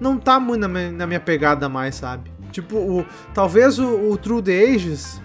não 0.00 0.18
tá 0.18 0.40
muito 0.40 0.60
na 0.60 0.68
minha, 0.68 0.90
na 0.90 1.06
minha 1.06 1.20
pegada 1.20 1.68
mais, 1.68 1.94
sabe? 1.96 2.32
Tipo, 2.50 2.76
o, 2.76 3.06
talvez 3.32 3.78
o, 3.78 4.10
o 4.10 4.16
True 4.16 4.42
the 4.42 4.52
Ages 4.52 5.20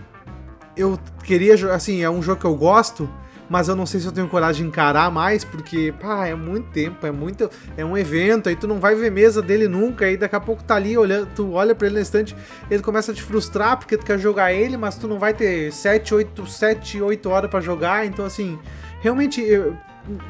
eu 0.75 0.97
queria 1.23 1.57
jogar, 1.57 1.75
assim, 1.75 2.01
é 2.01 2.09
um 2.09 2.21
jogo 2.21 2.39
que 2.39 2.47
eu 2.47 2.55
gosto, 2.55 3.09
mas 3.49 3.67
eu 3.67 3.75
não 3.75 3.85
sei 3.85 3.99
se 3.99 4.05
eu 4.05 4.11
tenho 4.11 4.27
coragem 4.29 4.63
de 4.63 4.69
encarar 4.69 5.11
mais, 5.11 5.43
porque, 5.43 5.93
pá, 5.99 6.27
é 6.27 6.35
muito 6.35 6.69
tempo, 6.69 7.05
é 7.05 7.11
muito, 7.11 7.49
é 7.75 7.83
um 7.83 7.97
evento, 7.97 8.47
aí 8.47 8.55
tu 8.55 8.67
não 8.67 8.79
vai 8.79 8.95
ver 8.95 9.11
mesa 9.11 9.41
dele 9.41 9.67
nunca, 9.67 10.05
aí 10.05 10.15
daqui 10.15 10.35
a 10.35 10.39
pouco 10.39 10.63
tá 10.63 10.75
ali 10.75 10.97
olhando, 10.97 11.27
tu 11.35 11.51
olha 11.51 11.75
pra 11.75 11.87
ele 11.87 11.95
no 11.95 12.01
instante, 12.01 12.35
ele 12.69 12.81
começa 12.81 13.11
a 13.11 13.15
te 13.15 13.21
frustrar 13.21 13.77
porque 13.77 13.97
tu 13.97 14.05
quer 14.05 14.19
jogar 14.19 14.53
ele, 14.53 14.77
mas 14.77 14.95
tu 14.95 15.07
não 15.07 15.19
vai 15.19 15.33
ter 15.33 15.73
7, 15.73 16.13
8, 16.13 16.47
7, 16.47 17.01
8 17.01 17.29
horas 17.29 17.49
pra 17.49 17.59
jogar, 17.59 18.05
então 18.05 18.23
assim, 18.23 18.57
realmente 19.01 19.41
eu, 19.41 19.77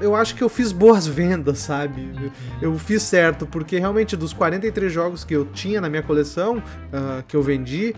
eu 0.01 0.15
acho 0.15 0.35
que 0.35 0.43
eu 0.43 0.49
fiz 0.49 0.71
boas 0.71 1.07
vendas, 1.07 1.59
sabe? 1.59 2.31
Eu, 2.61 2.77
fiz 2.77 3.03
certo, 3.03 3.45
porque 3.45 3.79
realmente 3.79 4.15
dos 4.15 4.33
43 4.33 4.91
jogos 4.91 5.23
que 5.23 5.35
eu 5.35 5.45
tinha 5.45 5.79
na 5.79 5.89
minha 5.89 6.03
coleção, 6.03 6.61
ah, 6.91 7.23
que 7.27 7.35
eu 7.35 7.41
vendi, 7.41 7.95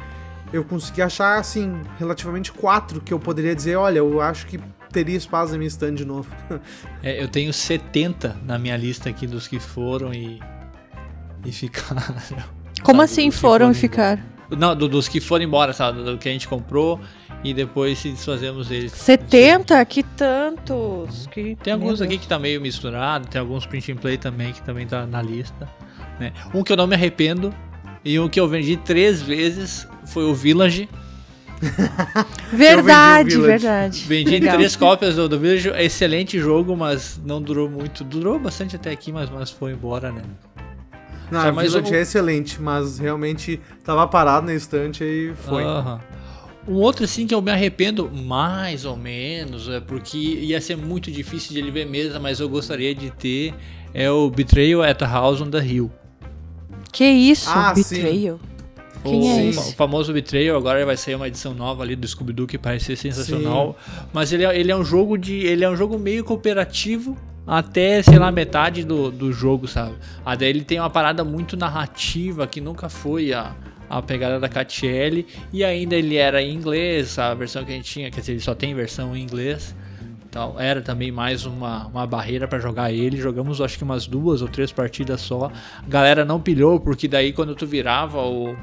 eu 0.53 0.63
consegui 0.63 1.01
achar, 1.01 1.39
assim, 1.39 1.81
relativamente 1.97 2.51
quatro 2.51 2.99
que 3.01 3.13
eu 3.13 3.19
poderia 3.19 3.55
dizer, 3.55 3.75
olha, 3.77 3.99
eu 3.99 4.19
acho 4.21 4.45
que 4.47 4.59
teria 4.91 5.15
espaço 5.15 5.53
na 5.53 5.57
minha 5.57 5.67
stand 5.69 5.95
de 5.95 6.05
novo. 6.05 6.29
É, 7.03 7.23
eu 7.23 7.27
tenho 7.27 7.51
70 7.51 8.37
na 8.45 8.59
minha 8.59 8.77
lista 8.77 9.09
aqui 9.09 9.25
dos 9.25 9.47
que 9.47 9.59
foram 9.59 10.13
e. 10.13 10.39
e 11.43 11.51
ficaram. 11.51 12.01
Como 12.83 13.01
Sabe, 13.01 13.11
assim 13.11 13.31
foram 13.31 13.71
e 13.71 13.73
ficaram? 13.73 14.21
Não, 14.51 14.75
do- 14.75 14.87
dos 14.87 15.07
que 15.07 15.19
foram 15.19 15.43
embora, 15.45 15.73
sabe? 15.73 16.03
Do 16.03 16.17
que 16.19 16.29
a 16.29 16.31
gente 16.31 16.47
comprou 16.47 16.99
e 17.43 17.53
depois 17.53 17.97
se 17.99 18.09
desfazemos 18.09 18.67
deles. 18.67 18.91
70? 18.91 19.83
Que 19.85 20.03
tantos? 20.03 21.27
Que... 21.27 21.55
Tem 21.55 21.73
alguns 21.73 21.99
Meu 21.99 22.07
aqui 22.07 22.17
que 22.17 22.27
tá 22.27 22.37
meio 22.37 22.61
misturado, 22.61 23.27
tem 23.27 23.39
alguns 23.41 23.65
print 23.65 23.91
and 23.91 23.97
play 23.97 24.17
também 24.17 24.53
que 24.53 24.61
também 24.61 24.85
tá 24.85 25.05
na 25.05 25.21
lista. 25.21 25.67
Né? 26.19 26.31
Um 26.53 26.63
que 26.63 26.71
eu 26.71 26.77
não 26.77 26.85
me 26.87 26.95
arrependo 26.95 27.53
e 28.05 28.19
um 28.19 28.29
que 28.29 28.39
eu 28.39 28.47
vendi 28.47 28.77
três 28.77 29.21
vezes 29.21 29.87
foi 30.05 30.23
o 30.25 30.33
Village. 30.33 30.87
Verdade, 32.51 33.29
Village. 33.31 33.47
verdade. 33.47 34.05
Vendi 34.07 34.31
Legal. 34.31 34.55
três 34.55 34.75
cópias 34.75 35.15
do, 35.15 35.29
do 35.29 35.39
Village, 35.39 35.69
é 35.69 35.83
excelente 35.85 36.39
jogo, 36.39 36.75
mas 36.75 37.21
não 37.23 37.39
durou 37.41 37.69
muito. 37.69 38.03
Durou 38.03 38.39
bastante 38.39 38.75
até 38.75 38.91
aqui, 38.91 39.11
mas, 39.11 39.29
mas 39.29 39.51
foi 39.51 39.71
embora, 39.73 40.11
né? 40.11 40.23
Não, 41.29 41.41
Só 41.41 41.49
a 41.49 41.51
mais 41.51 41.71
Village 41.71 41.91
um- 41.93 41.95
é 41.95 42.01
excelente, 42.01 42.61
mas 42.61 42.97
realmente 42.99 43.61
tava 43.83 44.07
parado 44.07 44.47
na 44.47 44.53
estante 44.53 45.03
e 45.03 45.33
foi. 45.35 45.63
Aham. 45.63 46.01
Um 46.67 46.75
outro 46.75 47.05
assim 47.05 47.25
que 47.25 47.33
eu 47.33 47.41
me 47.41 47.51
arrependo 47.51 48.09
mais 48.09 48.85
ou 48.85 48.95
menos, 48.95 49.67
é 49.67 49.79
porque 49.79 50.17
ia 50.17 50.61
ser 50.61 50.77
muito 50.77 51.11
difícil 51.11 51.53
de 51.53 51.59
ele 51.59 51.71
ver 51.71 51.85
mesa, 51.85 52.19
mas 52.19 52.39
eu 52.39 52.47
gostaria 52.47 52.93
de 52.93 53.09
ter, 53.09 53.53
é 53.93 54.09
o 54.11 54.29
Betrayal 54.29 54.83
at 54.83 55.01
a 55.01 55.07
House 55.07 55.41
on 55.41 55.49
the 55.49 55.65
Hill. 55.65 55.91
Que 56.91 57.05
isso? 57.05 57.49
Ah, 57.49 57.73
sim. 57.75 57.95
Betrayal. 57.95 58.39
O, 59.03 59.09
Quem 59.09 59.31
é 59.31 59.43
o 59.45 59.49
esse? 59.49 59.75
famoso 59.75 60.13
Betrayal, 60.13 60.55
agora 60.55 60.85
vai 60.85 60.95
sair 60.95 61.15
uma 61.15 61.27
edição 61.27 61.55
nova 61.55 61.81
ali 61.81 61.95
do 61.95 62.07
Scooby-Doo 62.07 62.45
que 62.45 62.57
parece 62.57 62.85
ser 62.85 62.95
sensacional. 62.95 63.75
Mas 64.13 64.31
ele 64.31 64.45
é, 64.45 64.59
ele 64.59 64.71
é 64.71 64.75
um 64.75 64.83
jogo 64.83 65.17
de. 65.17 65.37
Ele 65.37 65.63
é 65.63 65.69
um 65.69 65.75
jogo 65.75 65.97
meio 65.97 66.23
cooperativo 66.23 67.17
até, 67.47 68.03
sei 68.03 68.19
lá, 68.19 68.31
metade 68.31 68.83
do, 68.83 69.09
do 69.09 69.33
jogo, 69.33 69.67
sabe? 69.67 69.95
Ah, 70.23 70.35
daí 70.35 70.49
ele 70.49 70.63
tem 70.63 70.79
uma 70.79 70.89
parada 70.89 71.23
muito 71.23 71.57
narrativa 71.57 72.45
que 72.45 72.61
nunca 72.61 72.89
foi 72.89 73.33
a, 73.33 73.55
a 73.97 74.01
pegada 74.01 74.39
da 74.39 74.47
KTL. 74.49 75.25
E 75.51 75.63
ainda 75.63 75.95
ele 75.95 76.15
era 76.17 76.41
em 76.41 76.53
inglês, 76.53 77.17
a 77.19 77.33
versão 77.33 77.63
que 77.65 77.71
a 77.71 77.75
gente 77.75 77.91
tinha, 77.91 78.09
quer 78.11 78.21
dizer, 78.21 78.33
ele 78.33 78.41
só 78.41 78.55
tem 78.55 78.73
versão 78.73 79.15
em 79.15 79.21
inglês. 79.21 79.75
Então 80.29 80.57
era 80.57 80.81
também 80.81 81.11
mais 81.11 81.45
uma, 81.45 81.87
uma 81.87 82.07
barreira 82.07 82.47
pra 82.47 82.57
jogar 82.57 82.91
ele. 82.91 83.17
Jogamos 83.17 83.59
acho 83.59 83.77
que 83.77 83.83
umas 83.83 84.07
duas 84.07 84.41
ou 84.41 84.47
três 84.47 84.71
partidas 84.71 85.19
só. 85.19 85.51
A 85.85 85.89
galera 85.89 86.23
não 86.23 86.39
pilhou, 86.39 86.79
porque 86.79 87.05
daí 87.07 87.33
quando 87.33 87.53
tu 87.53 87.67
virava 87.67 88.21
o, 88.21 88.55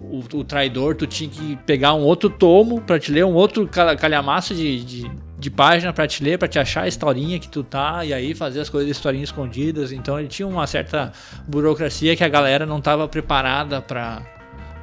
o, 0.00 0.18
o 0.32 0.44
traidor, 0.44 0.94
tu 0.94 1.06
tinha 1.08 1.28
que 1.28 1.56
pegar 1.66 1.94
um 1.94 2.02
outro 2.02 2.30
tomo 2.30 2.80
pra 2.80 3.00
te 3.00 3.10
ler, 3.10 3.24
um 3.24 3.34
outro 3.34 3.66
cal- 3.66 3.96
calhamaço 3.96 4.54
de, 4.54 4.84
de, 4.84 5.10
de 5.40 5.50
página 5.50 5.92
pra 5.92 6.06
te 6.06 6.22
ler, 6.22 6.38
pra 6.38 6.46
te 6.46 6.58
achar 6.58 6.82
a 6.82 6.88
historinha 6.88 7.38
que 7.38 7.48
tu 7.48 7.64
tá, 7.64 8.04
e 8.04 8.12
aí 8.12 8.34
fazer 8.34 8.60
as 8.60 8.68
coisas 8.68 8.86
de 8.86 8.92
historinha 8.92 9.24
escondidas. 9.24 9.90
Então 9.90 10.18
ele 10.18 10.28
tinha 10.28 10.46
uma 10.46 10.66
certa 10.66 11.12
burocracia 11.48 12.14
que 12.14 12.22
a 12.22 12.28
galera 12.28 12.66
não 12.66 12.80
tava 12.80 13.08
preparada 13.08 13.80
pra, 13.80 14.22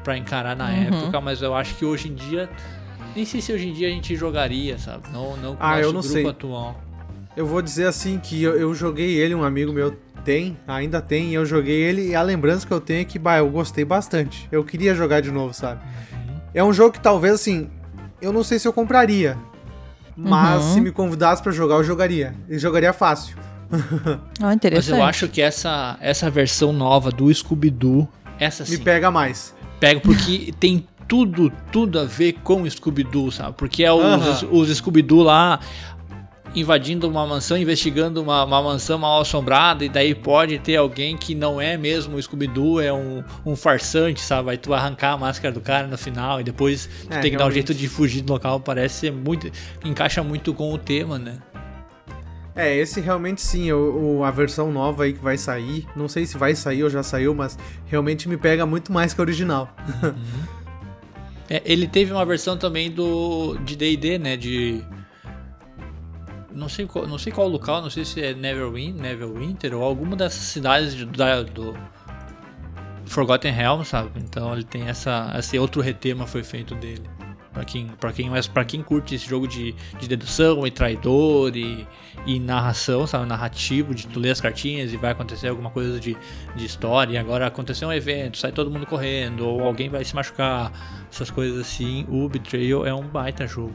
pra 0.03 0.17
encarar 0.17 0.55
na 0.55 0.65
Uhum. 0.69 0.87
época, 0.87 1.21
mas 1.21 1.41
eu 1.41 1.53
acho 1.55 1.75
que 1.75 1.85
hoje 1.85 2.09
em 2.09 2.15
dia. 2.15 2.49
Nem 3.15 3.23
sei 3.25 3.39
se 3.39 3.53
hoje 3.53 3.67
em 3.69 3.73
dia 3.73 3.87
a 3.87 3.91
gente 3.91 4.15
jogaria, 4.15 4.77
sabe? 4.77 5.03
Não, 5.13 5.37
não 5.37 5.55
com 5.55 5.63
o 5.63 5.65
Ah, 5.65 5.75
nosso 5.77 5.83
eu 5.83 5.93
não 5.93 6.01
grupo 6.01 6.13
sei. 6.13 6.27
atual. 6.27 6.81
Eu 7.35 7.45
vou 7.45 7.61
dizer 7.61 7.85
assim 7.85 8.17
que 8.19 8.41
eu, 8.41 8.57
eu 8.59 8.73
joguei 8.73 9.15
ele, 9.15 9.35
um 9.35 9.43
amigo 9.43 9.71
meu 9.71 9.95
tem, 10.25 10.57
ainda 10.67 10.99
tem, 11.01 11.29
e 11.29 11.33
eu 11.35 11.45
joguei 11.45 11.75
ele 11.83 12.09
e 12.09 12.15
a 12.15 12.21
lembrança 12.21 12.65
que 12.65 12.73
eu 12.73 12.81
tenho 12.81 13.01
é 13.01 13.05
que, 13.05 13.17
bah, 13.19 13.37
eu 13.37 13.49
gostei 13.49 13.85
bastante. 13.85 14.47
Eu 14.51 14.63
queria 14.63 14.93
jogar 14.95 15.21
de 15.21 15.31
novo, 15.31 15.53
sabe? 15.53 15.81
É 16.53 16.63
um 16.63 16.73
jogo 16.73 16.93
que 16.93 16.99
talvez 16.99 17.33
assim, 17.35 17.69
eu 18.21 18.33
não 18.33 18.43
sei 18.43 18.57
se 18.59 18.67
eu 18.67 18.73
compraria, 18.73 19.37
mas 20.17 20.63
Uhum. 20.63 20.73
se 20.73 20.81
me 20.81 20.91
convidasse 20.91 21.41
pra 21.43 21.51
jogar, 21.51 21.75
eu 21.75 21.83
jogaria. 21.83 22.33
E 22.49 22.57
jogaria 22.57 22.91
fácil. 22.93 23.37
Ah, 24.09 24.19
Mas 24.41 24.55
interessante. 24.55 24.97
eu 24.97 25.03
acho 25.03 25.27
que 25.27 25.41
essa, 25.41 25.97
essa 26.01 26.29
versão 26.29 26.71
nova 26.73 27.11
do 27.11 27.33
Scooby-Doo, 27.33 28.07
essa 28.39 28.63
Me 28.63 28.69
sim, 28.77 28.83
pega 28.83 29.11
mais. 29.11 29.53
pega 29.79 29.99
porque 29.99 30.53
tem 30.59 30.87
tudo, 31.07 31.51
tudo 31.71 31.99
a 31.99 32.05
ver 32.05 32.33
com 32.43 32.61
o 32.63 32.69
Scooby-Doo, 32.69 33.31
sabe? 33.31 33.53
Porque 33.57 33.83
é 33.83 33.91
os, 33.91 34.03
Aham. 34.43 34.49
os 34.51 34.69
Scooby-Doo 34.77 35.21
lá 35.23 35.59
invadindo 36.59 37.07
uma 37.09 37.25
mansão, 37.25 37.57
investigando 37.57 38.21
uma, 38.21 38.43
uma 38.43 38.61
mansão 38.61 38.97
mal 38.97 39.21
assombrada, 39.21 39.85
e 39.85 39.89
daí 39.89 40.15
pode 40.15 40.57
ter 40.59 40.75
alguém 40.75 41.15
que 41.15 41.35
não 41.35 41.61
é 41.61 41.77
mesmo 41.77 42.17
o 42.17 42.21
Scooby-Doo, 42.21 42.81
é 42.81 42.91
um, 42.91 43.23
um 43.45 43.55
farsante, 43.55 44.19
sabe? 44.21 44.45
Vai 44.47 44.57
tu 44.57 44.73
arrancar 44.73 45.13
a 45.13 45.17
máscara 45.17 45.53
do 45.53 45.61
cara 45.61 45.87
no 45.87 45.97
final 45.97 46.41
e 46.41 46.43
depois 46.43 46.89
tu 47.07 47.13
É, 47.13 47.19
tem 47.19 47.31
que 47.31 47.37
dar 47.37 47.43
um 47.45 47.47
realmente. 47.49 47.53
jeito 47.67 47.73
de 47.73 47.87
fugir 47.87 48.21
do 48.21 48.33
local. 48.33 48.59
Parece 48.59 48.95
ser 49.01 49.11
muito. 49.11 49.49
encaixa 49.85 50.23
muito 50.23 50.53
com 50.53 50.73
o 50.73 50.77
tema, 50.77 51.19
né? 51.19 51.37
É, 52.55 52.75
esse 52.75 52.99
realmente 52.99 53.39
sim, 53.39 53.71
o, 53.71 54.17
o- 54.17 54.23
a 54.23 54.31
versão 54.31 54.71
nova 54.71 55.03
aí 55.03 55.13
que 55.13 55.23
vai 55.23 55.37
sair. 55.37 55.85
Não 55.95 56.07
sei 56.07 56.25
se 56.25 56.39
vai 56.39 56.55
sair 56.55 56.83
ou 56.83 56.89
já 56.89 57.03
saiu, 57.03 57.35
mas 57.35 57.55
realmente 57.85 58.27
me 58.27 58.35
pega 58.35 58.65
muito 58.65 58.91
mais 58.91 59.13
que 59.13 59.21
a 59.21 59.23
original. 59.23 59.69
É, 61.49 61.61
ele 61.65 61.87
teve 61.87 62.11
uma 62.11 62.25
versão 62.25 62.57
também 62.57 62.91
do 62.91 63.57
de 63.63 63.75
D&D, 63.75 64.17
né, 64.17 64.35
de 64.35 64.83
não 66.57 66.67
sei 66.67 66.85
qual, 66.85 67.07
não 67.07 67.17
sei 67.17 67.31
qual 67.31 67.47
local, 67.47 67.81
não 67.81 67.89
sei 67.89 68.03
se 68.03 68.21
é 68.21 68.33
Neverwin, 68.33 68.91
Neverwinter 68.93 69.73
ou 69.75 69.83
alguma 69.83 70.15
dessas 70.15 70.41
cidades 70.43 70.93
de- 70.95 71.05
da, 71.05 71.43
do 71.43 71.75
Forgotten 73.05 73.51
Realms, 73.51 73.87
sabe? 73.87 74.11
Então 74.17 74.53
ele 74.53 74.63
tem 74.63 74.87
essa 74.87 75.33
esse 75.37 75.57
outro 75.57 75.81
retema 75.81 76.27
foi 76.27 76.43
feito 76.43 76.75
dele. 76.75 77.03
Pra 77.53 77.65
quem, 77.65 77.87
pra 77.87 78.13
quem, 78.13 78.29
mas 78.29 78.47
quem 78.67 78.83
curte 78.83 79.15
esse 79.15 79.27
jogo 79.27 79.47
de, 79.47 79.73
de 79.99 80.07
dedução 80.07 80.67
e 80.67 80.69
traidor 80.69 81.57
e, 81.57 81.87
e 82.23 82.39
narração, 82.39 83.07
sabe? 83.07 83.25
Narrativo, 83.25 83.95
de 83.95 84.05
tu 84.05 84.19
ler 84.19 84.29
as 84.29 84.39
cartinhas 84.39 84.93
e 84.93 84.97
vai 84.97 85.11
acontecer 85.11 85.47
alguma 85.47 85.71
coisa 85.71 85.99
de, 85.99 86.15
de 86.55 86.65
história, 86.65 87.13
e 87.13 87.17
agora 87.17 87.47
aconteceu 87.47 87.87
um 87.87 87.93
evento, 87.93 88.37
sai 88.37 88.51
todo 88.51 88.69
mundo 88.69 88.85
correndo, 88.85 89.47
ou 89.47 89.63
alguém 89.63 89.89
vai 89.89 90.05
se 90.05 90.13
machucar, 90.13 90.71
essas 91.11 91.31
coisas 91.31 91.59
assim. 91.59 92.05
O 92.09 92.29
Betrayal 92.29 92.85
é 92.85 92.93
um 92.93 93.07
baita 93.07 93.47
jogo. 93.47 93.73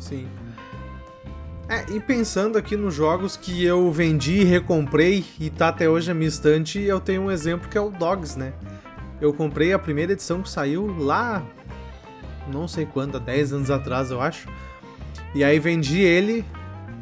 Sim. 0.00 0.26
É, 1.70 1.84
e 1.88 2.00
pensando 2.00 2.58
aqui 2.58 2.76
nos 2.76 2.92
jogos 2.92 3.36
que 3.36 3.64
eu 3.64 3.92
vendi 3.92 4.40
e 4.40 4.44
recomprei 4.44 5.24
e 5.38 5.48
tá 5.48 5.68
até 5.68 5.88
hoje 5.88 6.08
na 6.08 6.14
minha 6.14 6.26
estante, 6.26 6.80
eu 6.80 6.98
tenho 6.98 7.22
um 7.22 7.30
exemplo 7.30 7.68
que 7.68 7.78
é 7.78 7.80
o 7.80 7.90
Dogs, 7.90 8.36
né? 8.36 8.52
Eu 9.20 9.32
comprei 9.32 9.72
a 9.72 9.78
primeira 9.78 10.10
edição 10.10 10.42
que 10.42 10.50
saiu 10.50 10.92
lá, 10.98 11.44
não 12.52 12.66
sei 12.66 12.86
quando, 12.86 13.18
há 13.18 13.20
10 13.20 13.52
anos 13.52 13.70
atrás, 13.70 14.10
eu 14.10 14.20
acho. 14.20 14.48
E 15.32 15.44
aí 15.44 15.60
vendi 15.60 16.00
ele 16.00 16.44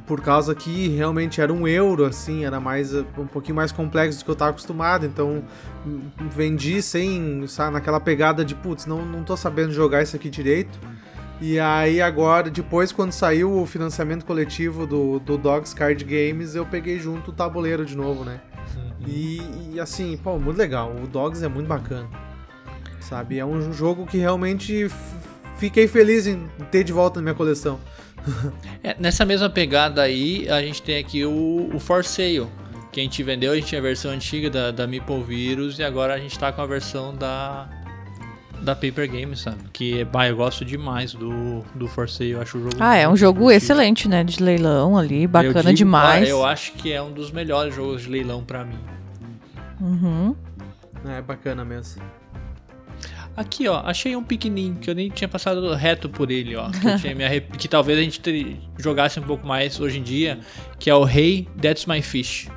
por 0.06 0.20
causa 0.20 0.54
que 0.54 0.88
realmente 0.88 1.40
era 1.40 1.50
um 1.50 1.66
euro, 1.66 2.04
assim, 2.04 2.44
era 2.44 2.60
mais 2.60 2.94
um 2.94 3.26
pouquinho 3.26 3.56
mais 3.56 3.72
complexo 3.72 4.18
do 4.18 4.24
que 4.26 4.30
eu 4.30 4.36
tava 4.36 4.50
acostumado, 4.50 5.06
então 5.06 5.42
hum, 5.86 6.00
vendi 6.30 6.82
sem, 6.82 7.46
sabe, 7.46 7.72
naquela 7.72 8.00
pegada 8.00 8.44
de, 8.44 8.54
putz, 8.54 8.84
não, 8.84 9.06
não 9.06 9.24
tô 9.24 9.34
sabendo 9.34 9.72
jogar 9.72 10.02
isso 10.02 10.14
aqui 10.14 10.28
direito. 10.28 10.78
E 11.40 11.58
aí 11.58 12.00
agora, 12.00 12.50
depois 12.50 12.90
quando 12.90 13.12
saiu 13.12 13.60
o 13.60 13.66
financiamento 13.66 14.24
coletivo 14.24 14.86
do, 14.86 15.20
do 15.20 15.38
Dogs 15.38 15.74
Card 15.74 16.04
Games, 16.04 16.54
eu 16.54 16.66
peguei 16.66 16.98
junto 16.98 17.30
o 17.30 17.34
tabuleiro 17.34 17.84
de 17.84 17.96
novo, 17.96 18.24
né? 18.24 18.40
E, 19.06 19.40
e, 19.72 19.80
assim, 19.80 20.16
pô, 20.16 20.38
muito 20.38 20.56
legal. 20.56 20.94
O 21.02 21.06
Dogs 21.06 21.44
é 21.44 21.48
muito 21.48 21.66
bacana. 21.66 22.08
Sabe? 23.00 23.38
É 23.38 23.46
um 23.46 23.72
jogo 23.72 24.06
que 24.06 24.18
realmente 24.18 24.88
fiquei 25.56 25.86
feliz 25.86 26.26
em 26.26 26.46
ter 26.70 26.84
de 26.84 26.92
volta 26.92 27.20
na 27.20 27.24
minha 27.24 27.34
coleção. 27.34 27.78
É, 28.80 28.94
nessa 28.98 29.24
mesma 29.24 29.50
pegada 29.50 30.02
aí, 30.02 30.48
a 30.48 30.62
gente 30.62 30.82
tem 30.82 30.98
aqui 30.98 31.24
o, 31.24 31.68
o 31.74 31.80
For 31.80 32.04
Sale. 32.04 32.46
Que 32.92 33.00
a 33.00 33.02
gente 33.02 33.22
vendeu, 33.22 33.52
a 33.52 33.54
gente 33.56 33.66
tinha 33.66 33.80
a 33.80 33.82
versão 33.82 34.10
antiga 34.10 34.48
da, 34.48 34.70
da 34.70 34.86
Meeple 34.86 35.22
Virus 35.22 35.78
e 35.78 35.84
agora 35.84 36.14
a 36.14 36.18
gente 36.18 36.38
tá 36.38 36.52
com 36.52 36.62
a 36.62 36.66
versão 36.66 37.14
da, 37.14 37.68
da 38.62 38.74
Paper 38.74 39.10
Games, 39.10 39.40
sabe? 39.40 39.58
Que, 39.72 40.04
bah, 40.04 40.28
eu 40.28 40.36
gosto 40.36 40.64
demais 40.64 41.14
do, 41.14 41.62
do 41.74 41.86
For 41.88 42.08
Sale, 42.08 42.30
eu 42.30 42.40
acho 42.42 42.58
o 42.58 42.62
jogo 42.62 42.76
Ah, 42.80 42.96
é 42.96 43.08
um 43.08 43.16
jogo 43.16 43.40
divertido. 43.40 43.64
excelente, 43.64 44.08
né? 44.08 44.24
De 44.24 44.42
leilão 44.42 44.96
ali, 44.98 45.22
Eu 45.24 45.28
bacana 45.28 45.62
digo, 45.64 45.76
demais. 45.76 46.24
ah, 46.26 46.30
eu 46.30 46.44
acho 46.44 46.72
que 46.72 46.92
é 46.92 47.00
um 47.02 47.12
dos 47.12 47.30
melhores 47.30 47.74
jogos 47.74 48.02
de 48.02 48.08
leilão 48.10 48.42
pra 48.44 48.64
mim. 48.64 48.78
Uhum. 49.80 50.34
É 51.08 51.22
bacana 51.22 51.64
mesmo. 51.64 52.02
Aqui, 53.36 53.68
ó, 53.68 53.80
achei 53.86 54.16
um 54.16 54.22
pequenininho 54.24 54.74
que 54.80 54.90
eu 54.90 54.94
nem 54.96 55.08
tinha 55.08 55.28
passado 55.28 55.72
reto 55.74 56.08
por 56.08 56.28
ele, 56.28 56.56
ó. 56.56 56.68
Que, 56.70 56.88
eu 56.88 56.98
tinha 56.98 57.14
me 57.14 57.24
arrep- 57.24 57.52
que 57.56 57.68
talvez 57.68 57.96
a 57.96 58.02
gente 58.02 58.18
ter- 58.18 58.56
jogasse 58.76 59.20
um 59.20 59.22
pouco 59.22 59.46
mais 59.46 59.78
hoje 59.78 60.00
em 60.00 60.02
dia, 60.02 60.40
que 60.76 60.90
é 60.90 60.94
o 60.94 61.08
Hey, 61.08 61.46
That's 61.62 61.86
My 61.86 62.02
Fish. 62.02 62.48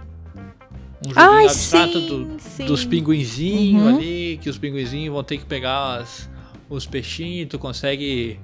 Um 1.03 1.09
joguinho 1.09 1.29
Ai, 1.31 1.45
abstrato 1.45 1.99
sim, 1.99 2.07
do- 2.07 2.39
sim. 2.39 2.65
dos 2.65 2.85
pinguinzinhos 2.85 3.81
Uhum. 3.83 3.95
ali, 3.97 4.39
que 4.41 4.49
os 4.49 4.57
pinguinzinhos 4.57 5.11
vão 5.13 5.23
ter 5.23 5.37
que 5.37 5.45
pegar 5.45 5.95
as- 5.97 6.29
os 6.69 6.85
peixinhos, 6.85 7.49
tu 7.49 7.57
consegue 7.57 8.39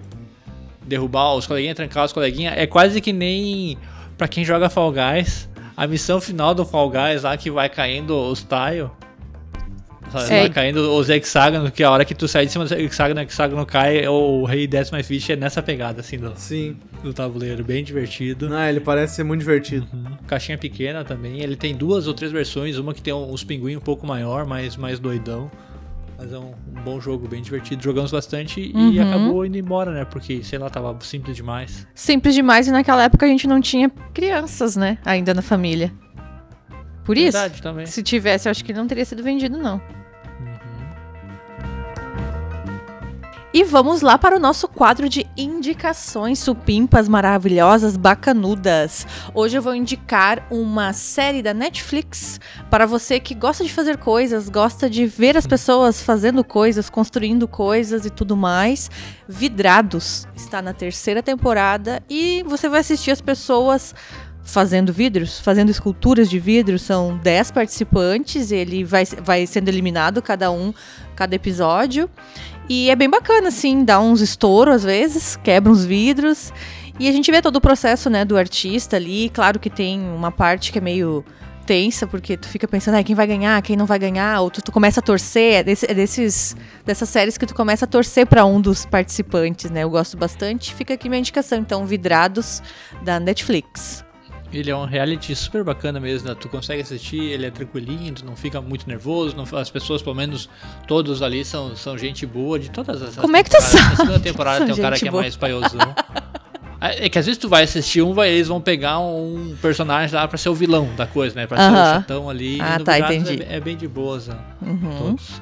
derrubar 0.86 1.36
os 1.36 1.46
coleguinhas, 1.46 1.76
trancar 1.76 2.06
os 2.06 2.14
coleguinhas. 2.14 2.56
É 2.58 2.66
quase 2.66 3.00
que 3.00 3.14
nem 3.14 3.78
pra 4.18 4.28
quem 4.28 4.44
joga 4.44 4.70
Fall 4.70 4.92
Guys, 4.92 5.48
a 5.76 5.86
missão 5.86 6.20
final 6.20 6.56
do 6.56 6.66
Fall 6.66 6.90
Guys 6.90 7.24
lá 7.24 7.38
que 7.38 7.52
vai 7.52 7.70
caindo 7.70 8.16
os 8.18 8.42
tiles. 8.44 8.90
É. 10.14 10.40
Vai 10.42 10.50
caindo 10.50 10.78
os 10.96 11.10
hexágonos, 11.10 11.70
que 11.72 11.84
a 11.84 11.92
hora 11.92 12.06
que 12.06 12.16
tu 12.16 12.28
sai 12.28 12.46
de 12.46 12.52
cima 12.52 12.66
do 12.66 12.74
hexágono, 12.74 13.20
o 13.20 13.24
hexágono 13.24 13.66
cai, 13.66 14.08
o 14.08 14.46
rei 14.46 14.66
desce 14.68 14.92
mais 14.92 15.06
ficha 15.08 15.34
é 15.34 15.36
nessa 15.36 15.62
pegada, 15.62 16.00
assim, 16.02 16.18
do, 16.18 16.34
Sim. 16.36 16.78
do 17.04 17.14
tabuleiro. 17.14 17.64
Bem 17.64 17.84
divertido. 17.84 18.50
Ah, 18.54 18.70
ele 18.70 18.80
parece 18.80 19.16
ser 19.16 19.24
muito 19.24 19.40
divertido. 19.42 19.88
Caixinha 20.28 20.58
pequena 20.58 21.04
também. 21.04 21.42
Ele 21.42 21.56
tem 21.56 21.76
duas 21.76 22.08
ou 22.08 22.14
três 22.14 22.32
versões, 22.32 22.78
uma 22.78 22.94
que 22.94 23.02
tem 23.02 23.14
uns 23.14 23.44
pinguins 23.44 23.78
um 23.78 23.82
pouco 23.82 24.06
maior, 24.08 24.46
mais, 24.46 24.76
mais 24.78 25.00
doidão. 25.00 25.52
Mas 26.20 26.34
é 26.34 26.38
um, 26.40 26.54
um 26.76 26.82
bom 26.84 27.00
jogo, 27.00 27.28
bem 27.28 27.44
divertido. 27.44 27.84
Jogamos 27.84 28.10
bastante 28.12 28.60
e 28.60 28.76
Uhum. 29.00 29.08
acabou 29.08 29.46
indo 29.46 29.56
embora, 29.56 29.92
né? 29.92 30.04
Porque, 30.04 30.44
sei 30.44 30.58
lá, 30.58 30.68
tava 30.68 30.98
simples 31.02 31.36
demais. 31.36 31.86
Simples 31.94 32.34
demais 32.34 32.68
e 32.68 32.72
naquela 32.72 33.04
época 33.04 33.26
a 33.26 33.30
gente 33.30 33.46
não 33.48 33.62
tinha 33.62 33.88
crianças, 34.16 34.76
né? 34.76 34.98
Ainda 35.06 35.34
na 35.36 35.44
família. 35.44 35.92
Por 37.08 37.18
isso, 37.18 37.38
Verdade 37.38 37.62
também. 37.62 37.86
se 37.86 38.04
tivesse, 38.04 38.50
eu 38.50 38.52
acho 38.52 38.66
que 38.66 38.74
não 38.74 38.86
teria 38.86 39.06
sido 39.06 39.24
vendido, 39.24 39.58
não. 39.58 39.82
E 43.54 43.64
vamos 43.64 44.02
lá 44.02 44.18
para 44.18 44.36
o 44.36 44.40
nosso 44.40 44.68
quadro 44.68 45.08
de 45.08 45.26
indicações 45.38 46.38
supimpas 46.38 47.08
maravilhosas, 47.08 47.96
bacanudas. 47.96 49.08
Hoje 49.34 49.58
eu 49.58 49.62
vou 49.62 49.74
indicar 49.74 50.46
uma 50.52 50.92
série 50.92 51.42
da 51.42 51.54
Netflix 51.54 52.42
para 52.70 52.86
você 52.86 53.22
que 53.22 53.34
gosta 53.34 53.64
de 53.64 53.74
fazer 53.74 53.98
coisas, 53.98 54.50
gosta 54.50 54.90
de 54.90 55.08
ver 55.08 55.38
as 55.38 55.48
pessoas 55.48 56.02
fazendo 56.02 56.44
coisas, 56.44 56.90
construindo 56.90 57.48
coisas 57.48 58.06
e 58.06 58.10
tudo 58.10 58.36
mais. 58.36 58.92
Vidrados 59.28 60.28
está 60.36 60.62
na 60.62 60.74
terceira 60.74 61.24
temporada 61.24 62.04
e 62.10 62.44
você 62.46 62.68
vai 62.68 62.82
assistir 62.82 63.12
as 63.12 63.22
pessoas 63.22 63.96
fazendo 64.48 64.94
vidros, 64.94 65.40
fazendo 65.40 65.70
esculturas 65.70 66.30
de 66.30 66.40
vidro. 66.40 66.80
São 66.80 67.18
10 67.22 67.52
participantes, 67.52 68.50
ele 68.52 68.84
vai, 68.84 69.04
vai 69.06 69.46
sendo 69.46 69.68
eliminado 69.68 70.22
cada 70.22 70.50
um, 70.50 70.74
cada 71.16 71.36
episódio. 71.36 72.10
E 72.70 72.90
é 72.90 72.96
bem 72.96 73.10
bacana, 73.10 73.50
assim, 73.50 73.84
dá 73.84 74.00
uns 74.00 74.22
estouros 74.22 74.76
às 74.78 74.84
vezes, 74.84 75.36
quebra 75.44 75.72
uns 75.72 75.86
vidros. 75.86 76.52
E 77.00 77.08
a 77.08 77.12
gente 77.12 77.30
vê 77.30 77.42
todo 77.42 77.58
o 77.58 77.62
processo, 77.62 78.10
né, 78.10 78.26
do 78.26 78.38
artista 78.38 78.96
ali. 78.96 79.30
Claro 79.30 79.60
que 79.60 79.70
tem 79.70 80.00
uma 80.02 80.32
parte 80.32 80.72
que 80.72 80.78
é 80.80 80.82
meio 80.82 81.24
tensa, 81.66 82.08
porque 82.08 82.38
tu 82.38 82.48
fica 82.48 82.66
pensando, 82.68 82.96
ah, 82.96 83.04
quem 83.04 83.14
vai 83.14 83.28
ganhar, 83.28 83.62
quem 83.62 83.76
não 83.76 83.86
vai 83.86 84.00
ganhar, 84.00 84.40
ou 84.40 84.50
tu, 84.50 84.62
tu 84.62 84.72
começa 84.72 85.02
a 85.02 85.04
torcer, 85.04 85.56
é, 85.56 85.64
desse- 85.64 85.86
é 85.92 85.94
desses, 85.94 86.56
dessas 86.86 87.10
séries 87.10 87.38
que 87.38 87.46
tu 87.46 87.54
começa 87.54 87.84
a 87.84 87.88
torcer 87.88 88.26
para 88.26 88.46
um 88.46 88.62
dos 88.62 88.86
participantes, 88.86 89.70
né? 89.70 89.84
Eu 89.84 89.90
gosto 89.90 90.16
bastante. 90.16 90.74
Fica 90.74 90.94
aqui 90.94 91.10
minha 91.10 91.20
indicação, 91.20 91.58
então, 91.60 91.86
Vidrados, 91.86 92.64
da 93.04 93.20
Netflix. 93.20 94.07
Ele 94.52 94.72
é 94.72 94.76
um 94.76 94.86
reality 94.86 95.36
super 95.36 95.64
bacana 95.64 96.00
mesmo, 96.00 96.30
né? 96.30 96.36
Tu 96.40 96.48
consegue 96.48 96.82
assistir, 96.82 97.20
ele 97.22 97.46
é 97.46 97.52
tranquilinho, 97.52 98.14
tu 98.14 98.26
não 98.26 98.36
fica 98.36 98.62
muito 98.62 98.88
nervoso, 98.88 99.36
não- 99.36 99.60
as 99.60 99.70
pessoas, 99.70 100.02
pelo 100.02 100.16
menos, 100.16 100.50
todos 100.88 101.22
ali 101.22 101.44
são, 101.44 101.76
são 101.76 101.98
gente 101.98 102.26
boa 102.26 102.58
de 102.58 102.70
todas 102.72 103.02
as 103.02 103.16
Como 103.18 103.36
é 103.36 103.44
que 103.44 103.50
tu 103.50 103.58
temporadas. 103.58 103.74
Na 103.74 103.82
sabe 103.88 103.96
segunda 103.98 104.20
temporada 104.22 104.66
tem 104.66 104.74
um 104.74 104.78
cara 104.78 104.96
que 104.98 105.08
é 105.08 105.12
boa? 105.12 105.24
mais 105.24 105.36
paiosão. 105.36 105.96
É 106.80 107.10
que 107.10 107.18
às 107.18 107.26
vezes 107.26 107.40
tu 107.40 107.50
vai 107.50 107.64
assistir 107.64 108.04
um, 108.04 108.14
vai, 108.14 108.30
eles 108.30 108.48
vão 108.48 108.62
pegar 108.62 109.00
um 109.00 109.58
personagem 109.60 110.16
lá 110.16 110.28
pra 110.28 110.38
ser 110.38 110.50
o 110.50 110.54
vilão 110.54 110.88
da 110.96 111.08
coisa, 111.08 111.34
né? 111.36 111.48
Pra 111.48 111.58
ser 111.58 111.64
o 111.64 111.76
Aham. 111.76 111.94
chatão 112.02 112.30
ali. 112.30 112.62
Ah, 112.62 112.80
tá, 112.80 112.94
Virados 112.94 113.16
entendi. 113.18 113.44
É, 113.50 113.56
é 113.56 113.60
bem 113.60 113.76
de 113.76 113.88
boas, 113.88 114.28
né? 114.28 114.38
Uhum. 114.62 114.98
Todos. 115.00 115.42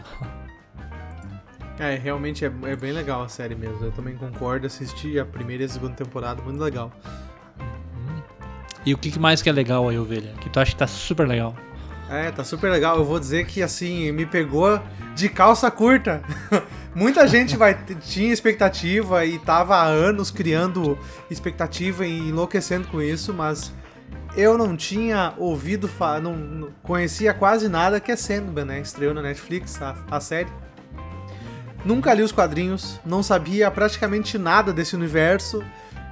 É, 1.78 1.96
realmente 1.96 2.46
é, 2.46 2.52
é 2.68 2.76
bem 2.78 2.94
legal 2.94 3.22
a 3.22 3.28
série 3.28 3.54
mesmo. 3.54 3.84
Eu 3.84 3.92
também 3.92 4.16
concordo, 4.16 4.66
assisti 4.66 5.20
a 5.20 5.26
primeira 5.26 5.64
e 5.64 5.66
a 5.66 5.70
segunda 5.70 5.94
temporada, 5.94 6.42
muito 6.42 6.62
legal. 6.64 6.90
E 8.86 8.94
o 8.94 8.98
que 8.98 9.18
mais 9.20 9.42
que 9.42 9.50
é 9.50 9.52
legal 9.52 9.90
aí, 9.90 9.98
Ovelha? 9.98 10.34
Que 10.40 10.50
tu 10.50 10.60
acha 10.60 10.72
que 10.72 10.78
tá 10.78 10.88
super 10.88 11.28
legal? 11.28 11.56
É, 12.10 12.30
tá 12.32 12.44
super 12.44 12.70
legal. 12.70 12.98
Eu 12.98 13.06
vou 13.06 13.20
dizer 13.20 13.46
que 13.48 13.64
assim, 13.64 14.12
me 14.12 14.26
pegou 14.26 14.80
de 15.16 15.28
calça 15.28 15.72
curta. 15.72 16.22
Muita 16.94 17.28
gente 17.28 17.58
vai, 17.58 17.74
tinha 18.02 18.32
expectativa 18.32 19.26
e 19.26 19.40
tava 19.40 19.76
há 19.76 19.84
anos 19.86 20.30
criando 20.32 20.98
expectativa 21.32 22.06
e 22.06 22.30
enlouquecendo 22.30 22.88
com 22.88 23.02
isso, 23.02 23.34
mas 23.34 23.74
eu 24.38 24.58
não 24.58 24.78
tinha 24.78 25.34
ouvido, 25.38 25.88
fa- 25.88 26.20
não, 26.22 26.36
não 26.36 26.70
conhecia 26.84 27.34
quase 27.34 27.68
nada 27.68 28.00
que 28.00 28.12
é 28.12 28.16
Sandman, 28.16 28.66
né? 28.66 28.80
Estreou 28.82 29.14
na 29.14 29.22
Netflix 29.22 29.82
a, 29.82 29.96
a 30.12 30.20
série. 30.20 30.50
Nunca 31.84 32.14
li 32.14 32.22
os 32.24 32.32
quadrinhos, 32.32 33.00
não 33.06 33.22
sabia 33.22 33.70
praticamente 33.70 34.38
nada 34.38 34.72
desse 34.72 34.96
universo. 34.96 35.64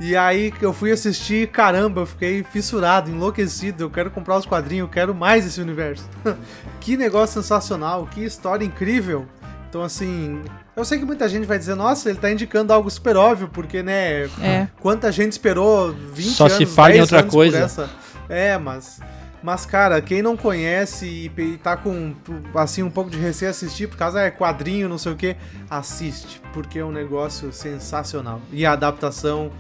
E 0.04 0.18
aí 0.18 0.52
que 0.52 0.66
eu 0.66 0.74
fui 0.74 0.92
assistir, 0.92 1.48
caramba, 1.48 2.02
eu 2.02 2.06
fiquei 2.06 2.44
fissurado, 2.44 3.10
enlouquecido. 3.10 3.86
Eu 3.86 3.89
quero 3.89 4.12
comprar 4.12 4.38
os 4.38 4.46
quadrinhos, 4.46 4.86
eu 4.86 4.92
quero 4.92 5.16
mais 5.16 5.46
esse 5.46 5.62
universo. 5.62 6.06
que 6.82 6.98
negócio 6.98 7.42
sensacional, 7.42 8.06
que 8.08 8.22
história 8.22 8.66
incrível. 8.66 9.26
Então, 9.70 9.82
assim, 9.82 10.42
eu 10.76 10.84
sei 10.84 11.00
que 11.00 11.06
muita 11.06 11.30
gente 11.30 11.46
vai 11.46 11.58
dizer, 11.58 11.76
nossa, 11.76 12.10
ele 12.10 12.20
tá 12.20 12.30
indicando 12.30 12.74
algo 12.74 12.89
super 12.92 13.16
óbvio, 13.16 13.48
porque, 13.48 13.82
né, 13.82 14.26
É. 14.42 14.68
quanta 14.82 15.10
gente 15.10 15.32
esperou 15.32 15.94
20 15.94 16.32
Só 16.32 16.48
anos, 16.48 16.58
se 16.58 16.66
fala 16.66 16.89
em 16.89 16.94
10 16.96 17.02
outra 17.04 17.20
anos 17.20 17.32
por 17.32 17.38
coisa. 17.38 17.60
essa. 17.60 17.89
É, 18.28 18.58
mas... 18.58 19.00
Mas, 19.42 19.66
cara, 19.66 20.02
quem 20.02 20.22
não 20.22 20.38
conhece 20.38 21.06
e, 21.06 21.42
e 21.42 21.58
tá 21.58 21.76
com, 21.76 22.13
assim, 22.56 22.82
um 22.84 22.89
pouco 22.89 23.10
de 23.10 23.18
receio 23.18 23.52
assistir, 23.52 23.88
por 23.88 23.98
causa 23.98 24.22
é 24.22 24.32
quadrinho, 24.32 24.88
não 24.88 24.98
sei 24.98 25.12
o 25.12 25.16
que, 25.18 25.36
assiste, 25.70 26.42
porque 26.54 26.80
é 26.80 26.86
um 26.86 26.92
negócio 26.94 27.52
sensacional. 27.52 28.42
E 28.54 28.66
a 28.66 28.72
adaptação 28.72 29.52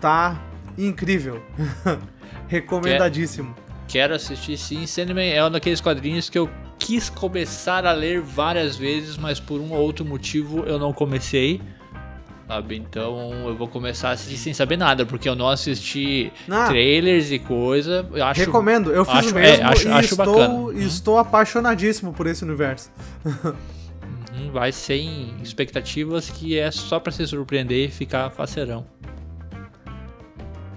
tá 0.00 0.40
incrível. 0.76 1.42
Recomendadíssimo. 2.48 3.54
Quero 3.86 4.14
assistir 4.14 4.56
sim. 4.56 4.86
Sandman 4.86 5.30
é 5.32 5.44
um 5.44 5.50
daqueles 5.50 5.80
quadrinhos 5.80 6.28
que 6.28 6.38
eu 6.38 6.48
quis 6.78 7.08
começar 7.10 7.84
a 7.86 7.92
ler 7.92 8.20
várias 8.20 8.76
vezes, 8.76 9.16
mas 9.16 9.40
por 9.40 9.60
um 9.60 9.72
ou 9.72 9.78
outro 9.80 10.04
motivo 10.04 10.64
eu 10.64 10.78
não 10.78 10.92
comecei. 10.92 11.60
Sabe? 12.46 12.76
Então 12.76 13.46
eu 13.46 13.54
vou 13.56 13.68
começar 13.68 14.08
a 14.08 14.12
assistir 14.12 14.38
sem 14.38 14.54
saber 14.54 14.78
nada, 14.78 15.04
porque 15.04 15.28
eu 15.28 15.34
não 15.34 15.48
assisti 15.48 16.32
Ah. 16.50 16.68
trailers 16.68 17.30
e 17.30 17.38
coisa. 17.38 18.08
Eu 18.12 18.24
acho, 18.24 18.40
Recomendo, 18.40 18.90
eu 18.90 19.04
fiz 19.04 19.14
acho- 19.16 19.30
o 19.30 19.34
mesmo 19.34 19.62
é, 19.66 19.68
acho- 19.68 19.88
e 19.88 19.90
acho 19.92 20.14
estou, 20.14 20.26
bacana. 20.26 20.78
estou 20.82 21.18
apaixonadíssimo 21.18 22.12
por 22.12 22.26
esse 22.26 22.44
universo. 22.44 22.90
Hum, 24.40 24.52
Vai 24.52 24.70
sem 24.70 25.34
expectativas, 25.42 26.30
que 26.30 26.56
é 26.56 26.70
só 26.70 27.00
pra 27.00 27.10
se 27.10 27.26
surpreender 27.26 27.88
e 27.88 27.90
ficar 27.90 28.30
faceirão. 28.30 28.86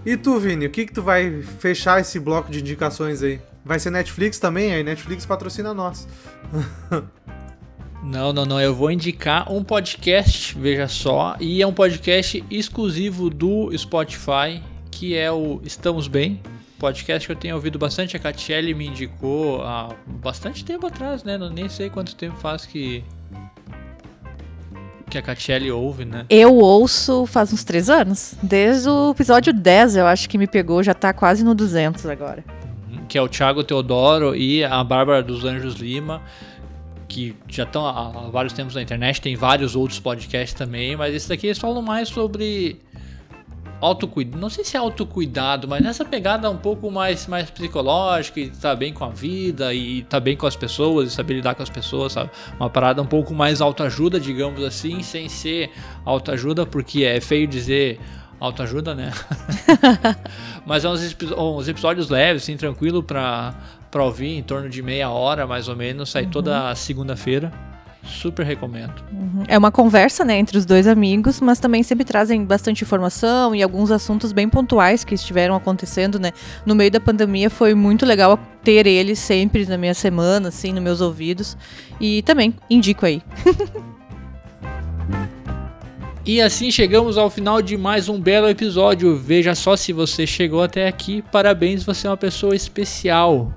E 0.05 0.17
tu, 0.17 0.39
Vini, 0.39 0.65
o 0.65 0.69
que 0.69 0.85
que 0.85 0.93
tu 0.93 1.03
vai 1.03 1.43
fechar 1.59 2.01
esse 2.01 2.19
bloco 2.19 2.51
de 2.51 2.59
indicações 2.59 3.21
aí? 3.21 3.39
Vai 3.63 3.79
ser 3.79 3.91
Netflix 3.91 4.39
também? 4.39 4.73
Aí 4.73 4.83
Netflix 4.83 5.25
patrocina 5.25 5.73
nós. 5.73 6.07
Não, 8.03 8.33
não, 8.33 8.45
não. 8.45 8.59
Eu 8.59 8.73
vou 8.73 8.89
indicar 8.89 9.51
um 9.51 9.63
podcast, 9.63 10.57
veja 10.57 10.87
só. 10.87 11.35
E 11.39 11.61
é 11.61 11.67
um 11.67 11.73
podcast 11.73 12.43
exclusivo 12.49 13.29
do 13.29 13.71
Spotify, 13.77 14.59
que 14.89 15.15
é 15.15 15.31
o 15.31 15.61
Estamos 15.63 16.07
Bem. 16.07 16.41
Podcast 16.79 17.27
que 17.27 17.31
eu 17.31 17.35
tenho 17.35 17.53
ouvido 17.53 17.77
bastante. 17.77 18.17
A 18.17 18.19
Catiele 18.19 18.73
me 18.73 18.87
indicou 18.87 19.61
há 19.61 19.95
bastante 20.07 20.65
tempo 20.65 20.87
atrás, 20.87 21.23
né? 21.23 21.37
Não, 21.37 21.51
nem 21.51 21.69
sei 21.69 21.91
quanto 21.91 22.15
tempo 22.15 22.37
faz 22.37 22.65
que. 22.65 23.03
Que 25.11 25.17
a 25.17 25.21
Catiele 25.21 25.69
ouve, 25.69 26.05
né? 26.05 26.25
Eu 26.29 26.55
ouço 26.55 27.25
faz 27.25 27.51
uns 27.51 27.65
três 27.65 27.89
anos. 27.89 28.33
Desde 28.41 28.87
o 28.89 29.11
episódio 29.11 29.51
10, 29.53 29.97
eu 29.97 30.07
acho 30.07 30.29
que 30.29 30.37
me 30.37 30.47
pegou, 30.47 30.81
já 30.81 30.93
tá 30.93 31.11
quase 31.11 31.43
no 31.43 31.53
200 31.53 32.05
agora. 32.05 32.43
que 33.09 33.17
é 33.17 33.21
o 33.21 33.27
Thiago 33.27 33.61
Teodoro 33.61 34.33
e 34.33 34.63
a 34.63 34.81
Bárbara 34.85 35.21
dos 35.21 35.43
Anjos 35.43 35.75
Lima, 35.75 36.21
que 37.09 37.35
já 37.49 37.63
estão 37.63 37.85
há 37.85 38.07
há 38.07 38.29
vários 38.29 38.53
tempos 38.53 38.73
na 38.73 38.81
internet, 38.81 39.19
tem 39.19 39.35
vários 39.35 39.75
outros 39.75 39.99
podcasts 39.99 40.53
também, 40.57 40.95
mas 40.95 41.13
esse 41.13 41.27
daqui 41.27 41.47
eles 41.47 41.59
falam 41.59 41.81
mais 41.81 42.07
sobre 42.07 42.79
autocuidado, 43.81 44.39
não 44.39 44.49
sei 44.49 44.63
se 44.63 44.77
é 44.77 44.79
autocuidado, 44.79 45.67
mas 45.67 45.81
nessa 45.81 46.05
pegada 46.05 46.49
um 46.49 46.57
pouco 46.57 46.91
mais, 46.91 47.25
mais 47.25 47.49
psicológica 47.49 48.39
e 48.39 48.49
tá 48.49 48.75
bem 48.75 48.93
com 48.93 49.03
a 49.03 49.09
vida 49.09 49.73
e 49.73 50.03
tá 50.03 50.19
bem 50.19 50.37
com 50.37 50.45
as 50.45 50.55
pessoas 50.55 51.11
e 51.11 51.11
saber 51.11 51.33
lidar 51.33 51.55
com 51.55 51.63
as 51.63 51.69
pessoas, 51.69 52.13
sabe? 52.13 52.29
Uma 52.59 52.69
parada 52.69 53.01
um 53.01 53.05
pouco 53.05 53.33
mais 53.33 53.59
autoajuda, 53.59 54.19
digamos 54.19 54.63
assim, 54.63 55.01
sem 55.01 55.27
ser 55.27 55.71
autoajuda, 56.05 56.65
porque 56.65 57.03
é 57.03 57.19
feio 57.19 57.47
dizer 57.47 57.99
autoajuda, 58.39 58.93
né? 58.93 59.11
Mas 60.65 60.85
é 60.85 60.89
uns, 60.89 61.17
uns 61.37 61.67
episódios 61.67 62.09
leves, 62.09 62.43
assim, 62.43 62.55
tranquilo 62.55 63.01
pra, 63.01 63.55
pra 63.89 64.03
ouvir, 64.03 64.37
em 64.37 64.43
torno 64.43 64.69
de 64.69 64.81
meia 64.81 65.09
hora, 65.09 65.47
mais 65.47 65.67
ou 65.67 65.75
menos. 65.75 66.09
Sai 66.11 66.27
toda 66.27 66.73
segunda-feira. 66.75 67.70
Super 68.03 68.45
recomendo. 68.45 68.93
É 69.47 69.57
uma 69.57 69.71
conversa, 69.71 70.25
né, 70.25 70.37
entre 70.37 70.57
os 70.57 70.65
dois 70.65 70.87
amigos, 70.87 71.39
mas 71.39 71.59
também 71.59 71.83
sempre 71.83 72.03
trazem 72.03 72.43
bastante 72.43 72.83
informação 72.83 73.53
e 73.53 73.61
alguns 73.61 73.91
assuntos 73.91 74.31
bem 74.31 74.49
pontuais 74.49 75.03
que 75.03 75.13
estiveram 75.13 75.55
acontecendo, 75.55 76.19
né? 76.19 76.31
No 76.65 76.73
meio 76.73 76.89
da 76.89 76.99
pandemia 76.99 77.49
foi 77.49 77.75
muito 77.75 78.05
legal 78.05 78.39
ter 78.63 78.87
eles 78.87 79.19
sempre 79.19 79.65
na 79.65 79.77
minha 79.77 79.93
semana, 79.93 80.49
assim, 80.49 80.73
nos 80.73 80.83
meus 80.83 81.01
ouvidos. 81.01 81.55
E 81.99 82.21
também 82.23 82.55
indico 82.69 83.05
aí. 83.05 83.21
E 86.23 86.39
assim 86.39 86.69
chegamos 86.69 87.17
ao 87.17 87.31
final 87.31 87.63
de 87.63 87.75
mais 87.75 88.07
um 88.07 88.21
belo 88.21 88.47
episódio. 88.47 89.17
Veja 89.17 89.55
só 89.55 89.75
se 89.75 89.91
você 89.91 90.27
chegou 90.27 90.61
até 90.61 90.87
aqui. 90.87 91.23
Parabéns, 91.31 91.83
você 91.83 92.05
é 92.05 92.11
uma 92.11 92.15
pessoa 92.15 92.55
especial. 92.55 93.51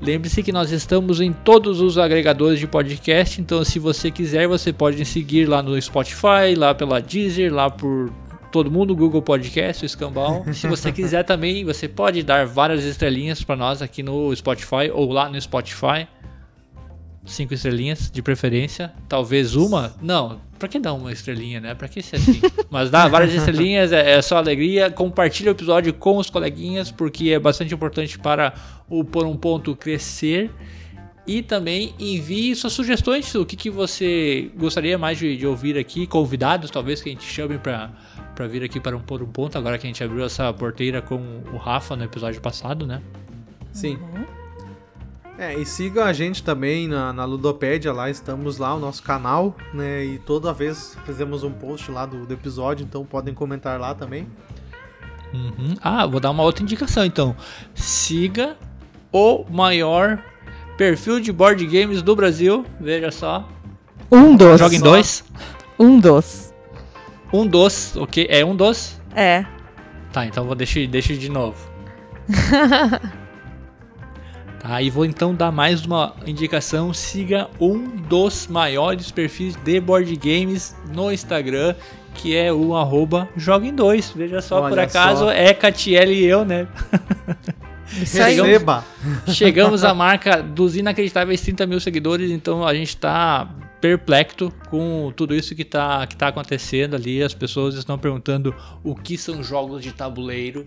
Lembre-se 0.00 0.42
que 0.42 0.52
nós 0.52 0.70
estamos 0.70 1.20
em 1.20 1.32
todos 1.32 1.80
os 1.80 1.96
agregadores 1.96 2.60
de 2.60 2.66
podcast, 2.66 3.40
então 3.40 3.64
se 3.64 3.78
você 3.78 4.10
quiser, 4.10 4.46
você 4.46 4.72
pode 4.72 5.02
seguir 5.06 5.48
lá 5.48 5.62
no 5.62 5.80
Spotify, 5.80 6.54
lá 6.56 6.74
pela 6.74 7.00
Deezer, 7.00 7.52
lá 7.52 7.70
por 7.70 8.12
todo 8.52 8.70
mundo, 8.70 8.94
Google 8.94 9.22
Podcast, 9.22 9.84
o 9.84 9.86
Escambau. 9.86 10.44
Se 10.54 10.66
você 10.66 10.90
quiser 10.90 11.24
também, 11.24 11.64
você 11.64 11.86
pode 11.86 12.22
dar 12.22 12.46
várias 12.46 12.84
estrelinhas 12.84 13.42
para 13.42 13.54
nós 13.54 13.82
aqui 13.82 14.02
no 14.02 14.34
Spotify 14.34 14.90
ou 14.92 15.12
lá 15.12 15.28
no 15.28 15.38
Spotify. 15.40 16.08
Cinco 17.26 17.54
estrelinhas, 17.54 18.10
de 18.10 18.22
preferência. 18.22 18.92
Talvez 19.08 19.54
uma. 19.54 19.94
Não, 20.00 20.40
pra 20.58 20.68
que 20.68 20.78
dar 20.78 20.94
uma 20.94 21.12
estrelinha, 21.12 21.60
né? 21.60 21.74
Pra 21.74 21.88
que 21.88 22.02
ser 22.02 22.16
assim? 22.16 22.40
Mas 22.70 22.90
dá 22.90 23.08
várias 23.08 23.34
estrelinhas, 23.34 23.92
é, 23.92 24.12
é 24.12 24.22
só 24.22 24.36
alegria. 24.36 24.90
Compartilha 24.90 25.50
o 25.50 25.54
episódio 25.54 25.92
com 25.92 26.16
os 26.16 26.30
coleguinhas, 26.30 26.90
porque 26.90 27.30
é 27.30 27.38
bastante 27.38 27.74
importante 27.74 28.18
para 28.18 28.54
o 28.88 29.04
Por 29.04 29.26
um 29.26 29.36
Ponto 29.36 29.74
crescer. 29.76 30.50
E 31.26 31.42
também 31.42 31.92
envie 31.98 32.54
suas 32.54 32.72
sugestões, 32.72 33.34
o 33.34 33.44
que, 33.44 33.56
que 33.56 33.68
você 33.68 34.48
gostaria 34.56 34.96
mais 34.96 35.18
de, 35.18 35.36
de 35.36 35.44
ouvir 35.44 35.76
aqui, 35.76 36.06
convidados 36.06 36.70
talvez 36.70 37.02
que 37.02 37.08
a 37.08 37.12
gente 37.12 37.24
chame 37.24 37.58
para 37.58 37.90
para 38.36 38.46
vir 38.46 38.62
aqui 38.62 38.78
para 38.78 38.94
um 38.94 39.00
por 39.00 39.22
um 39.22 39.26
ponto, 39.26 39.56
agora 39.56 39.78
que 39.78 39.86
a 39.86 39.88
gente 39.88 40.04
abriu 40.04 40.24
essa 40.24 40.52
porteira 40.52 41.00
com 41.00 41.16
o 41.52 41.56
Rafa 41.56 41.96
no 41.96 42.04
episódio 42.04 42.40
passado, 42.40 42.86
né? 42.86 43.00
Sim. 43.72 43.98
É, 45.38 45.54
e 45.54 45.66
sigam 45.66 46.02
a 46.02 46.12
gente 46.12 46.42
também 46.42 46.88
na, 46.88 47.12
na 47.12 47.24
Ludopédia, 47.24 47.92
lá 47.92 48.08
estamos 48.08 48.56
lá, 48.56 48.74
o 48.74 48.78
nosso 48.78 49.02
canal, 49.02 49.54
né? 49.74 50.04
E 50.04 50.18
toda 50.18 50.52
vez 50.52 50.96
fizemos 51.04 51.44
um 51.44 51.52
post 51.52 51.90
lá 51.90 52.06
do, 52.06 52.24
do 52.24 52.32
episódio, 52.32 52.84
então 52.84 53.04
podem 53.04 53.34
comentar 53.34 53.78
lá 53.78 53.94
também. 53.94 54.26
Uhum. 55.34 55.74
Ah, 55.82 56.06
vou 56.06 56.20
dar 56.20 56.30
uma 56.30 56.42
outra 56.42 56.62
indicação 56.62 57.04
então. 57.04 57.36
Siga 57.74 58.56
o 59.12 59.44
maior 59.50 60.22
perfil 60.78 61.20
de 61.20 61.30
board 61.32 61.66
games 61.66 62.00
do 62.00 62.16
Brasil, 62.16 62.64
veja 62.80 63.10
só. 63.10 63.46
Um 64.10 64.34
dos. 64.34 64.58
Joga 64.58 64.74
em 64.74 64.80
dois. 64.80 65.24
Um 65.78 66.00
dos. 66.00 66.54
Um 67.30 67.46
dos, 67.46 67.94
ok? 67.96 68.26
É 68.30 68.42
um 68.42 68.56
dos? 68.56 68.98
É. 69.14 69.44
Tá, 70.12 70.24
então 70.24 70.46
vou 70.46 70.54
deixar, 70.54 70.86
deixa 70.86 71.14
de 71.14 71.28
novo. 71.28 71.58
tá, 74.66 74.82
e 74.82 74.90
vou 74.90 75.04
então 75.04 75.34
dar 75.34 75.52
mais 75.52 75.84
uma 75.84 76.14
indicação. 76.26 76.92
Siga 76.92 77.48
um 77.60 77.86
dos 77.96 78.46
maiores 78.48 79.10
perfis 79.10 79.54
de 79.56 79.80
board 79.80 80.14
games 80.16 80.74
no 80.92 81.12
Instagram, 81.12 81.74
que 82.14 82.36
é 82.36 82.52
o 82.52 82.74
arroba 82.74 83.28
Joga 83.36 83.66
em 83.66 83.74
Dois. 83.74 84.12
Veja 84.14 84.40
só, 84.40 84.60
Olha 84.60 84.68
por 84.68 84.78
acaso 84.78 85.24
só. 85.26 85.30
é 85.30 85.54
Catiele 85.54 86.14
e 86.14 86.24
eu, 86.24 86.44
né? 86.44 86.66
Isso 88.02 88.20
aí. 88.20 88.40
Receba! 88.40 88.84
Chegamos 89.28 89.84
à 89.84 89.94
marca 89.94 90.42
dos 90.42 90.74
inacreditáveis 90.74 91.40
30 91.40 91.66
mil 91.66 91.78
seguidores, 91.78 92.32
então 92.32 92.66
a 92.66 92.74
gente 92.74 92.96
tá 92.96 93.48
perplexo 93.80 94.52
com 94.68 95.12
tudo 95.14 95.34
isso 95.34 95.54
que 95.54 95.64
tá, 95.64 96.04
que 96.06 96.16
tá 96.16 96.28
acontecendo 96.28 96.96
ali. 96.96 97.22
As 97.22 97.32
pessoas 97.32 97.76
estão 97.76 97.96
perguntando 97.96 98.52
o 98.82 98.96
que 98.96 99.16
são 99.16 99.40
jogos 99.42 99.82
de 99.82 99.92
tabuleiro, 99.92 100.66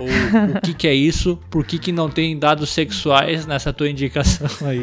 ou 0.00 0.08
o 0.08 0.60
que, 0.62 0.72
que 0.72 0.88
é 0.88 0.94
isso, 0.94 1.38
por 1.50 1.64
que, 1.64 1.78
que 1.78 1.92
não 1.92 2.08
tem 2.08 2.38
dados 2.38 2.70
sexuais 2.70 3.46
nessa 3.46 3.72
tua 3.72 3.88
indicação 3.88 4.48
aí. 4.66 4.82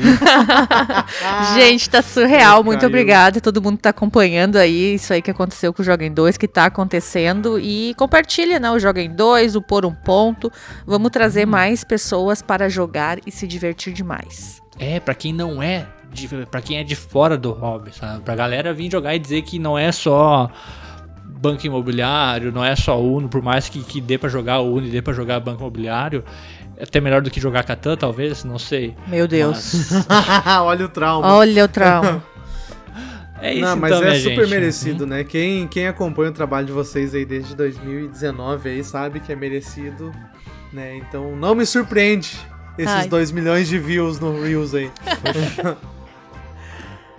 Gente, 1.55 1.89
tá 1.89 2.01
surreal. 2.01 2.63
Muito 2.63 2.81
caiu. 2.81 2.89
obrigada. 2.89 3.41
Todo 3.41 3.61
mundo 3.61 3.77
tá 3.77 3.89
acompanhando 3.89 4.57
aí 4.57 4.93
isso 4.93 5.11
aí 5.11 5.21
que 5.21 5.31
aconteceu 5.31 5.73
com 5.73 5.81
o 5.81 5.85
Joga 5.85 6.05
em 6.05 6.13
2, 6.13 6.37
que 6.37 6.47
tá 6.47 6.65
acontecendo. 6.65 7.59
E 7.59 7.93
compartilha, 7.95 8.59
né? 8.59 8.69
O 8.69 8.79
Joga 8.79 9.01
em 9.01 9.09
2, 9.09 9.55
o 9.55 9.61
Por 9.61 9.85
um 9.85 9.93
Ponto. 9.93 10.51
Vamos 10.85 11.09
trazer 11.09 11.45
mais 11.45 11.83
pessoas 11.83 12.41
para 12.41 12.69
jogar 12.69 13.17
e 13.25 13.31
se 13.31 13.47
divertir 13.47 13.93
demais. 13.93 14.61
É, 14.79 14.99
pra 14.99 15.15
quem 15.15 15.33
não 15.33 15.61
é, 15.61 15.87
de, 16.11 16.27
pra 16.45 16.61
quem 16.61 16.77
é 16.77 16.83
de 16.83 16.95
fora 16.95 17.37
do 17.37 17.51
hobby, 17.51 17.91
sabe? 17.95 18.21
Pra 18.21 18.35
galera 18.35 18.73
vir 18.73 18.91
jogar 18.91 19.15
e 19.15 19.19
dizer 19.19 19.41
que 19.41 19.57
não 19.57 19.77
é 19.77 19.91
só 19.91 20.51
banco 21.39 21.65
imobiliário, 21.65 22.51
não 22.51 22.63
é 22.63 22.75
só 22.75 22.99
Uno, 23.01 23.29
por 23.29 23.41
mais 23.41 23.69
que, 23.69 23.79
que 23.83 24.01
dê 24.01 24.17
pra 24.17 24.29
jogar 24.29 24.59
Uno 24.59 24.85
e 24.85 24.89
dê 24.89 25.01
pra 25.01 25.13
jogar 25.13 25.39
banco 25.39 25.61
imobiliário, 25.61 26.23
é 26.75 26.83
até 26.83 26.99
melhor 26.99 27.21
do 27.21 27.31
que 27.31 27.39
jogar 27.39 27.63
Catan, 27.63 27.95
talvez, 27.95 28.43
não 28.43 28.59
sei. 28.59 28.95
Meu 29.07 29.27
Deus. 29.27 29.91
Olha 30.61 30.85
o 30.85 30.89
trauma. 30.89 31.33
Olha 31.33 31.65
o 31.65 31.67
trauma. 31.67 32.23
É 33.39 33.53
isso 33.53 33.61
Não, 33.61 33.75
mas 33.75 33.91
então, 33.91 34.03
é 34.03 34.09
minha 34.09 34.19
super 34.19 34.47
gente. 34.47 34.49
merecido, 34.49 35.05
né? 35.05 35.23
Quem, 35.23 35.67
quem 35.67 35.87
acompanha 35.87 36.31
o 36.31 36.33
trabalho 36.33 36.65
de 36.65 36.71
vocês 36.71 37.13
aí 37.13 37.23
desde 37.23 37.55
2019 37.55 38.69
aí 38.69 38.83
sabe 38.83 39.19
que 39.19 39.31
é 39.31 39.35
merecido, 39.35 40.11
né? 40.73 40.97
Então 40.97 41.35
não 41.35 41.53
me 41.53 41.63
surpreende 41.63 42.35
esses 42.77 42.95
Ai. 42.95 43.07
2 43.07 43.31
milhões 43.31 43.67
de 43.67 43.77
views 43.77 44.19
no 44.19 44.41
Reels 44.41 44.73
aí. 44.73 44.91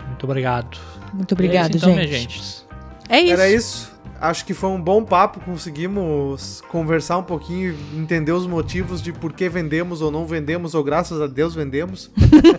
Muito 0.07 0.25
obrigado. 0.25 0.77
Muito 1.13 1.33
obrigada, 1.33 1.69
é 1.69 1.77
isso, 1.77 1.89
então, 1.89 1.95
gente. 1.95 2.09
minha 2.09 2.21
gente. 2.21 2.67
É 3.09 3.21
isso. 3.21 3.33
Era 3.33 3.51
isso. 3.51 3.98
Acho 4.21 4.45
que 4.45 4.53
foi 4.53 4.71
um 4.71 4.81
bom 4.81 5.05
papo, 5.05 5.39
conseguimos 5.41 6.61
conversar 6.69 7.19
um 7.19 7.23
pouquinho, 7.23 7.77
entender 7.95 8.33
os 8.33 8.47
motivos 8.47 9.01
de 9.01 9.13
por 9.13 9.33
que 9.33 9.49
vendemos 9.49 10.03
ou 10.03 10.11
não 10.11 10.27
vendemos, 10.27 10.75
ou 10.75 10.83
graças 10.83 11.21
a 11.21 11.29
Deus 11.29 11.55
vendemos. 11.55 12.11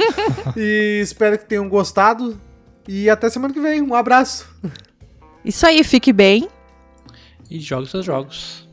e 0.56 1.02
espero 1.02 1.38
que 1.38 1.46
tenham 1.46 1.68
gostado. 1.68 2.40
E 2.88 3.10
até 3.10 3.30
semana 3.30 3.54
que 3.54 3.60
vem. 3.60 3.82
Um 3.82 3.94
abraço. 3.94 4.50
Isso 5.44 5.66
aí, 5.66 5.84
fique 5.84 6.14
bem. 6.14 6.48
E 7.50 7.60
jogue 7.60 7.90
seus 7.90 8.06
jogos. 8.06 8.69